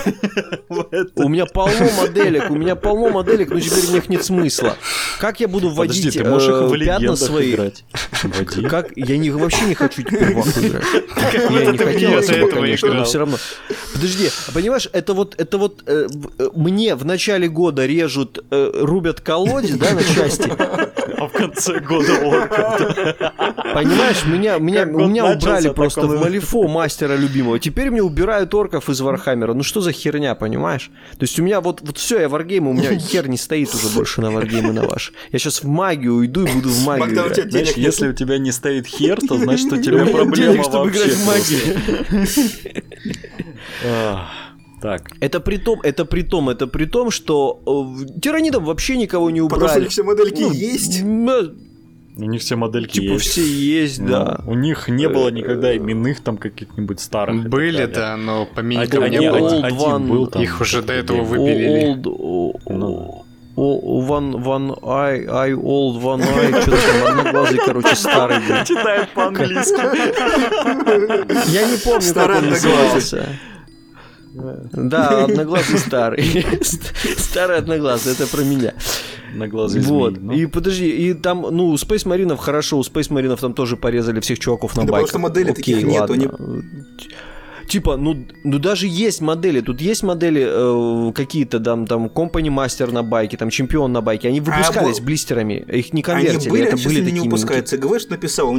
[1.16, 4.76] У меня полно моделек, у меня полно моделек, но теперь в них нет смысла.
[5.20, 7.54] Как я буду вводить ты можешь их в э, пятна свои?
[7.54, 7.86] играть?
[8.70, 8.92] Как?
[8.96, 10.84] Я не, вообще не хочу теперь в играть.
[11.50, 13.38] Я не хотел этого, конечно, но все равно.
[13.94, 19.22] Подожди, а понимаешь, это вот, это вот э, э, мне в начале года режут, рубят
[19.22, 20.52] колодец, да, на части.
[21.18, 22.82] А в конце года орков.
[23.88, 27.60] Понимаешь, меня, меня, у меня убрали просто в Malifaux мастера любимого.
[27.60, 29.54] Теперь мне убирают орков из Warhammer а.
[29.54, 30.92] Ну что за херня, понимаешь?
[31.12, 33.88] То есть у меня вот, вот все, я варгейм, у меня хер не стоит уже
[33.90, 35.14] больше на варгеймы на ваш.
[35.32, 37.52] Я сейчас в магию уйду и буду в магию Богдан, играть.
[37.52, 41.14] Знаешь, если у тебя не стоит хер, то значит у тебя проблема денег, чтобы играть
[41.14, 41.76] в магию.
[44.80, 45.12] Так.
[45.20, 49.42] Это при том, это при том, это при том, что э, тиранидом вообще никого не
[49.42, 49.62] убрали.
[49.62, 51.02] Потому что все модельки ну, есть.
[52.18, 53.26] У них все модельки типа есть.
[53.28, 54.42] все есть, ну, да.
[54.48, 57.48] У них не было никогда именных там каких-нибудь старых.
[57.48, 59.66] Были, да, но по миникам не было.
[59.66, 60.42] Один one, был там.
[60.42, 61.96] Их уже до этого выпилили.
[61.96, 63.24] Old, ну.
[63.56, 68.64] One, one eye, eye old, one eye, что-то там одноглазый, короче, старый был.
[68.66, 69.82] Читает по-английски.
[71.52, 73.28] Я не помню, как он назывался.
[74.74, 76.46] Да, одноглазый старый.
[77.18, 78.74] Старый одноглазый, это про меня.
[79.38, 80.16] Одноглазый Вот.
[80.16, 80.34] Змей, ну.
[80.34, 84.20] И подожди, и там, ну, у Space Маринов хорошо, у Space Маринов там тоже порезали
[84.20, 85.12] всех чуваков на да байках.
[85.12, 86.28] потому что модели Окей, таких нет, они...
[87.68, 92.92] Типа, ну, ну даже есть модели, тут есть модели э, какие-то там, там Company Master
[92.94, 96.64] на байке, там Чемпион на байке, они выпускались а, блистерами, их не конвертили, они были,
[96.64, 97.12] это были такие...
[97.12, 98.56] не выпускаются, ГВш написал,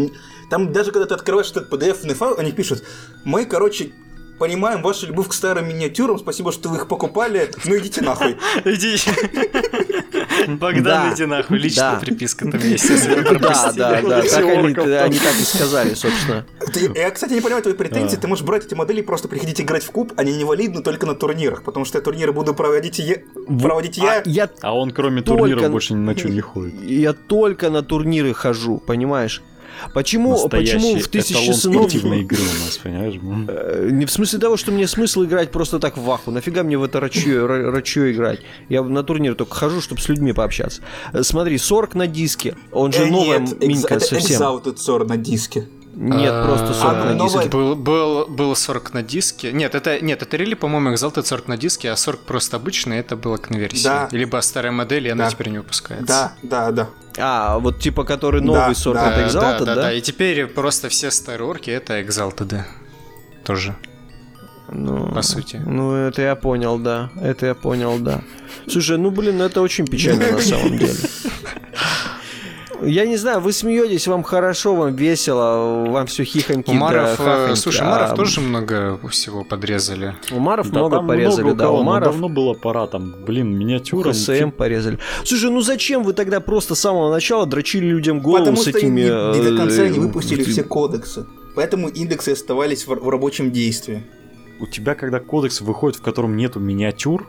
[0.51, 2.85] там даже когда ты открываешь этот PDF файл, они пишут,
[3.25, 3.93] мы, короче,
[4.39, 8.37] понимаем вашу любовь к старым миниатюрам, спасибо, что вы их покупали, ну идите нахуй.
[8.65, 9.11] Идите.
[10.47, 12.89] Богдан, иди нахуй, личная приписка там есть.
[13.41, 16.47] Да, да, да, так они так и сказали, собственно.
[16.95, 19.85] Я, кстати, не понимаю твои претензии, ты можешь брать эти модели и просто приходить играть
[19.85, 23.17] в куб, они не валидны только на турнирах, потому что я турниры буду проводить я.
[23.61, 24.51] Проводить я.
[24.63, 26.75] А он кроме турниров больше ни на что не ходит.
[26.83, 29.43] Я только на турниры хожу, понимаешь?
[29.95, 31.95] Почему, почему в тысячи сынов...
[31.95, 33.15] игры у нас, понимаешь?
[33.49, 36.31] Э, не в смысле того, что мне смысл играть просто так в ваху.
[36.31, 38.41] Нафига мне в это рачье, рачье играть?
[38.69, 40.83] Я на турнир только хожу, чтобы с людьми пообщаться.
[41.13, 42.57] Э, смотри, 40 на диске.
[42.73, 44.43] Он же э, новая нет, минька это совсем.
[44.57, 45.69] Это 40 на диске.
[46.01, 47.49] Нет, а, просто 40 а, на диске.
[47.49, 49.53] Был, был, был 40 на диске.
[49.53, 53.17] Нет, это, нет, это рели, по-моему, Exalted 40 на диске, а 40 просто обычный, это
[53.17, 53.89] было конверсия.
[53.89, 54.09] Да.
[54.13, 55.31] Либо старая модель, и она да.
[55.31, 56.07] теперь не выпускается.
[56.07, 56.89] Да, да, да.
[57.19, 59.75] А, вот типа, который новый да, 40 да, это Exalted, да, да?
[59.75, 62.63] Да, да, и теперь просто все старые орки это Exalted,
[63.45, 63.75] тоже.
[64.71, 65.57] Ну, по сути.
[65.57, 67.11] Ну, это я понял, да.
[67.21, 68.21] Это я понял, да.
[68.69, 70.95] Слушай, ну, блин, это очень печально на самом деле.
[72.83, 76.71] Я не знаю, вы смеетесь, вам хорошо, вам весело, вам все хихоньки.
[76.71, 78.17] Умаров, да, хахоньки, слушай, Умаров а...
[78.17, 80.15] тоже много всего подрезали.
[80.31, 81.71] Умаров да, много порезали, много да.
[81.71, 84.13] Умаров давно было пора, там, блин, миниатюра.
[84.13, 84.99] ХСМ порезали.
[85.25, 89.09] Слушай, ну зачем вы тогда просто с самого начала дрочили людям голову Потому с этими...
[89.09, 91.27] Потому что не, не до конца не э, выпустили все кодексы.
[91.55, 94.05] Поэтому индексы оставались в, в рабочем действии.
[94.61, 97.29] У тебя, когда кодекс выходит, в котором нету миниатюр,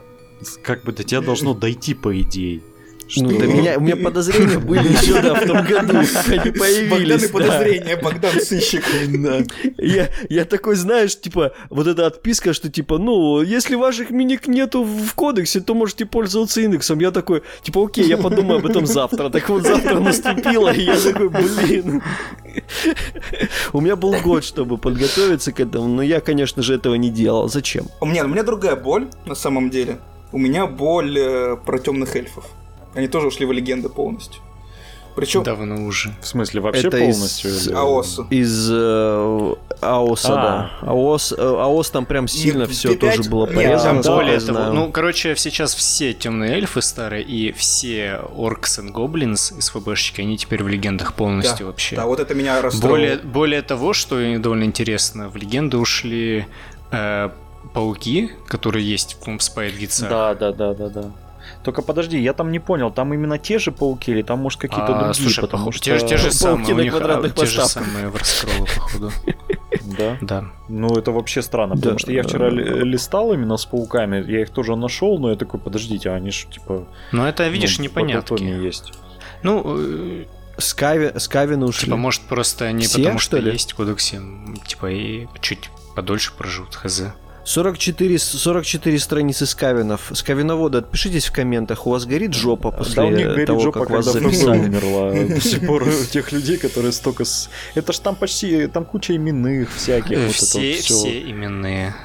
[0.62, 2.62] как бы до тебя должно дойти, по идее.
[3.08, 3.24] Что?
[3.24, 5.98] Ну, до меня, у меня подозрения были еще, да, в том году.
[5.98, 6.90] Они появились.
[6.90, 7.28] Богдан да.
[7.28, 8.84] подозрения, Богдан сыщик.
[9.20, 9.42] Да.
[9.76, 14.82] Я, я такой, знаешь, типа, вот эта отписка, что типа, ну, если ваших миник нету
[14.82, 17.00] в кодексе, то можете пользоваться индексом.
[17.00, 19.28] Я такой, типа, окей, я подумаю об этом завтра.
[19.28, 22.02] Так вот, завтра наступило, и я такой, блин.
[23.72, 27.48] У меня был год, чтобы подготовиться к этому, но я, конечно же, этого не делал.
[27.48, 27.86] Зачем?
[28.00, 29.98] У меня, у меня другая боль, на самом деле.
[30.32, 32.44] У меня боль э, про темных эльфов.
[32.94, 34.42] Они тоже ушли в легенды полностью.
[35.14, 35.42] Причем...
[35.42, 36.14] Давно уже.
[36.22, 37.50] В смысле, вообще это полностью?
[37.50, 37.74] Из или...
[37.74, 38.26] АОСа.
[38.30, 40.70] Из э, АОСа, а.
[40.82, 40.88] да.
[40.88, 43.96] АОС, э, АОС там прям сильно все тоже было порезано.
[43.96, 49.52] Нет, более того, ну, короче, сейчас все темные эльфы старые и все оркс и гоблинс
[49.52, 51.96] из ФБшечки, они теперь в легендах полностью да, вообще.
[51.96, 52.96] Да, вот это меня расстроило.
[52.96, 56.46] Более, более того, что довольно интересно, в легенды ушли
[56.92, 57.30] э,
[57.74, 61.12] пауки, которые есть в Спайд Да, да, да, да, да.
[61.62, 64.96] Только подожди, я там не понял, там именно те же пауки или там, может, какие-то
[64.96, 65.14] а, другие?
[65.14, 65.84] Слушай, потому что...
[65.84, 69.12] Те, те же самые, у них а, те же самые в раскролы, походу.
[69.98, 70.18] Да?
[70.20, 70.44] Да.
[70.68, 74.76] Ну, это вообще странно, потому что я вчера листал именно с пауками, я их тоже
[74.76, 76.86] нашел, но я такой, подождите, они же, типа...
[77.12, 78.42] Ну, это, видишь, ну, непонятки.
[78.42, 78.92] есть.
[79.42, 80.24] Ну, э,
[80.58, 81.86] Скави, Скавины ушли.
[81.86, 83.52] Типа, может, просто они Все, потому что, что ли?
[83.52, 84.20] есть кодексе,
[84.66, 87.02] типа, и чуть подольше проживут, хз.
[87.50, 90.12] 44, 44 страницы скавинов.
[90.14, 93.80] Скавиноводы, отпишитесь в комментах, у вас горит жопа после да, у них горит того, жопа,
[93.80, 94.60] как вас записали.
[94.68, 95.34] умерла.
[95.34, 97.24] До сих пор тех людей, которые столько...
[97.24, 97.50] С...
[97.74, 98.68] Это ж там почти...
[98.68, 100.32] Там куча именных всяких.
[100.32, 101.96] Все, вот все именные.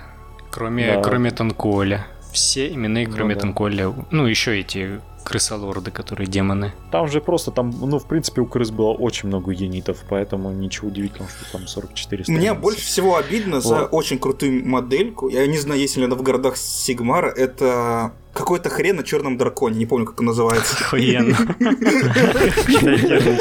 [0.49, 1.01] Кроме, да.
[1.01, 2.07] кроме Танколя.
[2.33, 3.41] Все именные, кроме ну, да.
[3.41, 3.93] Танколя.
[4.09, 6.73] Ну, еще эти крысолорды, которые демоны.
[6.91, 10.87] Там же просто, там, ну, в принципе, у крыс было очень много юнитов, поэтому ничего
[10.87, 12.41] удивительного, что там 44 страницы.
[12.41, 13.63] Мне больше всего обидно вот.
[13.63, 15.27] за очень крутую модельку.
[15.27, 17.29] Я не знаю, есть ли она в городах Сигмара.
[17.29, 20.75] Это какой-то хрен на черном драконе, не помню, как он называется.
[20.75, 21.35] Охуенно.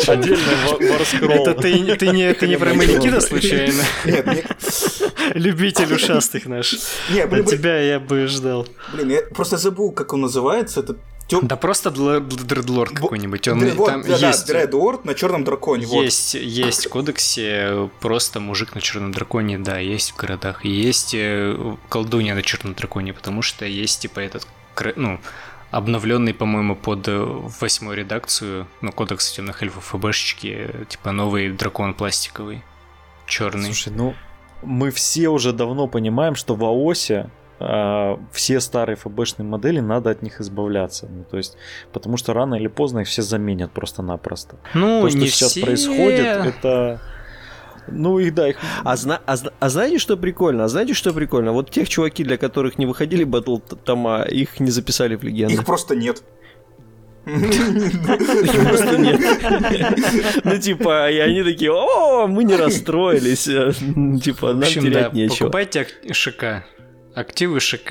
[0.08, 1.46] Отдельный варскролл.
[1.46, 3.82] Это ты не про манекина случайно?
[4.04, 4.46] Нет,
[5.34, 6.76] Любитель ушастых наш.
[7.10, 8.66] Нет, тебя я бы ждал.
[8.92, 11.46] Блин, я просто забыл, как он называется, этот Тем...
[11.46, 13.48] Да просто Дредлорд какой-нибудь.
[13.48, 14.46] Он, вот, там да, есть...
[14.46, 15.86] да, Дредлорд на черном драконе.
[15.86, 16.42] Есть, вот.
[16.42, 20.64] есть в кодексе просто мужик на черном драконе, да, есть в городах.
[20.64, 24.46] Есть э, колдунья на черном драконе, потому что есть типа этот,
[24.96, 25.18] ну,
[25.70, 32.62] обновленный, по-моему, под э, восьмую редакцию, ну, кодекс темных эльфов ФБшечки, типа новый дракон пластиковый,
[33.26, 33.64] черный.
[33.64, 34.14] Слушай, ну,
[34.62, 40.40] мы все уже давно понимаем, что в АОСе все старые ФБшные модели, надо от них
[40.40, 41.08] избавляться.
[41.10, 41.56] Ну, то есть,
[41.92, 44.56] потому что рано или поздно их все заменят просто-напросто.
[44.74, 45.62] Ну, То, что не сейчас все...
[45.62, 47.00] происходит, это...
[47.86, 48.56] Ну и да, их...
[48.82, 49.20] А, зна...
[49.26, 50.64] а, а знаете, что прикольно?
[50.64, 51.52] А знаете, что прикольно?
[51.52, 55.52] Вот тех чуваки, для которых не выходили батл тома, их не записали в легенды.
[55.52, 56.22] Их просто нет.
[57.24, 59.20] Просто нет.
[60.44, 63.44] Ну, типа, и они такие, о, мы не расстроились.
[64.22, 65.46] Типа, нам терять нечего.
[65.46, 66.64] Покупайте ШК.
[67.14, 67.90] Активы ШК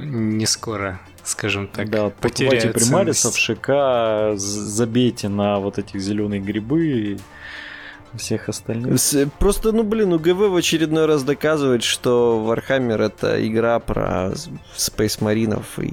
[0.00, 7.18] не скоро, скажем так, Да, покупайте примарисов, ШК, забейте на вот этих зеленые грибы и
[8.16, 9.00] всех остальных.
[9.40, 14.32] Просто, ну блин, у ГВ в очередной раз доказывает, что Warhammer это игра про
[14.76, 15.92] Space Маринов и,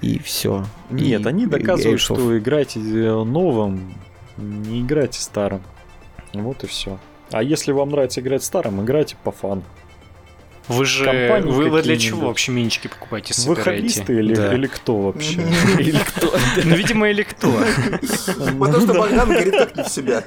[0.00, 0.64] и все.
[0.88, 3.94] Нет, и, они доказывают, что играйте новым,
[4.38, 5.62] не играйте старым.
[6.32, 6.98] Вот и все.
[7.30, 9.62] А если вам нравится играть старым, играйте по фану.
[10.68, 13.70] Вы же вы, вы для чего вообще минички покупаете, собираете?
[13.70, 14.54] Вы хоббисты или, да.
[14.54, 15.40] или кто вообще?
[15.78, 16.34] Или кто?
[16.64, 17.52] Ну, видимо, или кто.
[18.58, 20.24] Потому что Богдан говорит так не в себя.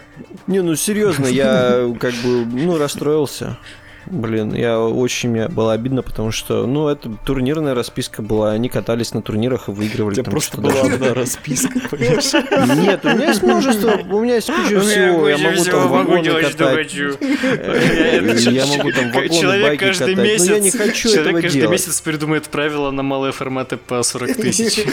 [0.48, 3.58] Не, ну серьезно, я как бы, ну, расстроился.
[4.06, 9.14] Блин, я очень мне было обидно, потому что, ну, это турнирная расписка была, они катались
[9.14, 10.22] на турнирах и выигрывали.
[10.22, 12.34] У просто была одна расписка, понимаешь?
[12.78, 16.94] Нет, у меня есть множество, у меня есть куча всего, я могу там вагоны катать.
[16.94, 21.44] Я могу там вагоны, байки катать, но я не хочу этого делать.
[21.44, 24.86] каждый месяц придумает правила на малые форматы по 40 тысяч.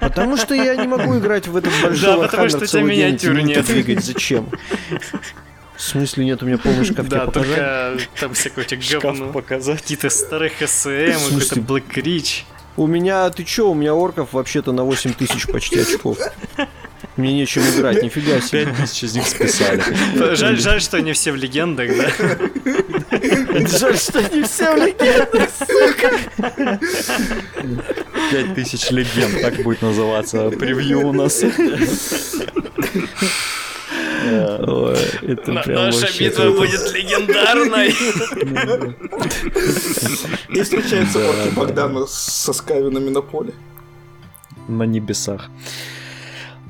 [0.00, 3.40] Потому что я не могу играть в этот большой Да, потому что у тебя миниатюр
[3.40, 3.66] нет.
[3.66, 4.48] Двигать, зачем?
[5.76, 7.06] В смысле нет у меня полный шкаф?
[7.08, 8.66] Да, только там всякое
[9.00, 9.32] говно.
[9.32, 9.82] показать.
[9.82, 12.42] Какие-то старых СМ, какой-то Black Rich.
[12.76, 16.18] У меня, ты чё, у меня орков вообще-то на 8 тысяч почти очков.
[17.16, 18.66] Мне нечем играть, нифига себе.
[18.66, 19.82] 5 тысяч из них списали.
[20.34, 22.10] Жаль, жаль, что не все в легендах, да?
[23.66, 26.78] Жаль, что не все в легендах, сука.
[28.30, 31.42] 5 тысяч легенд, так будет называться превью у нас.
[35.66, 37.94] Наша битва будет легендарной.
[40.48, 43.52] И встречается орки Богдана со скавинами на поле.
[44.68, 45.50] На небесах.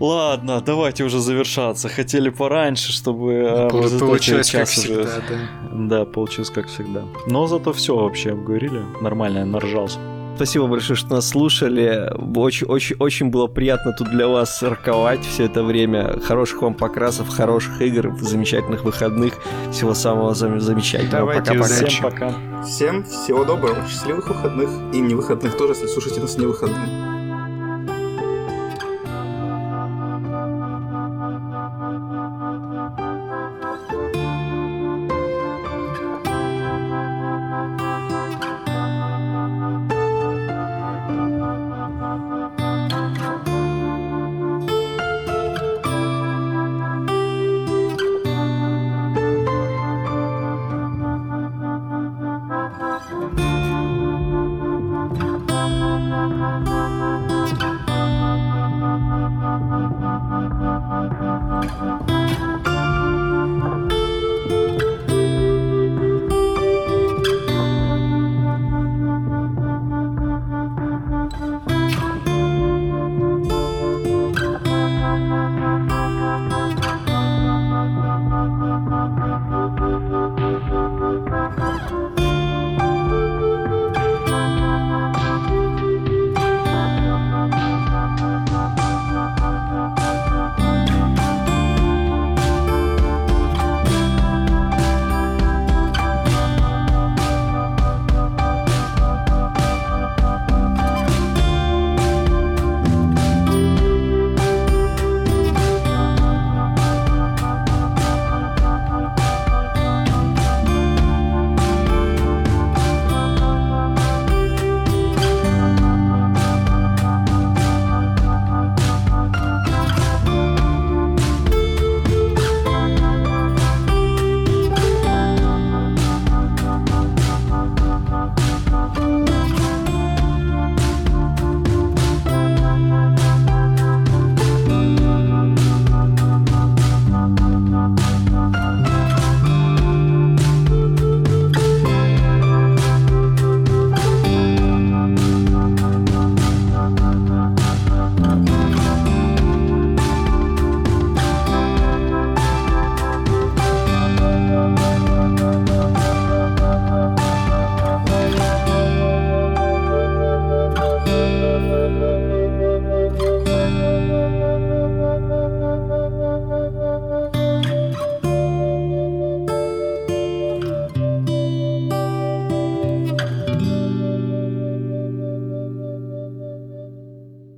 [0.01, 1.89] Ладно, давайте уже завершаться.
[1.89, 5.23] Хотели пораньше, чтобы э, получилось как всегда, уже...
[5.29, 5.39] да.
[5.73, 7.05] Да, получилось как всегда.
[7.27, 8.83] Но зато все вообще обговорили.
[9.01, 9.99] Нормально, я наржался.
[10.37, 12.13] Спасибо большое, что нас слушали.
[12.37, 16.21] Очень, очень, очень было приятно тут для вас роковать все это время.
[16.21, 19.33] Хороших вам покрасов, хороших игр, замечательных выходных.
[19.73, 21.33] Всего самого зам- замечательного.
[21.33, 21.65] Пока-пока.
[21.65, 22.35] Всем пока.
[22.65, 27.16] Всем всего доброго, счастливых выходных и не выходных тоже, если слушаете нас не выходные.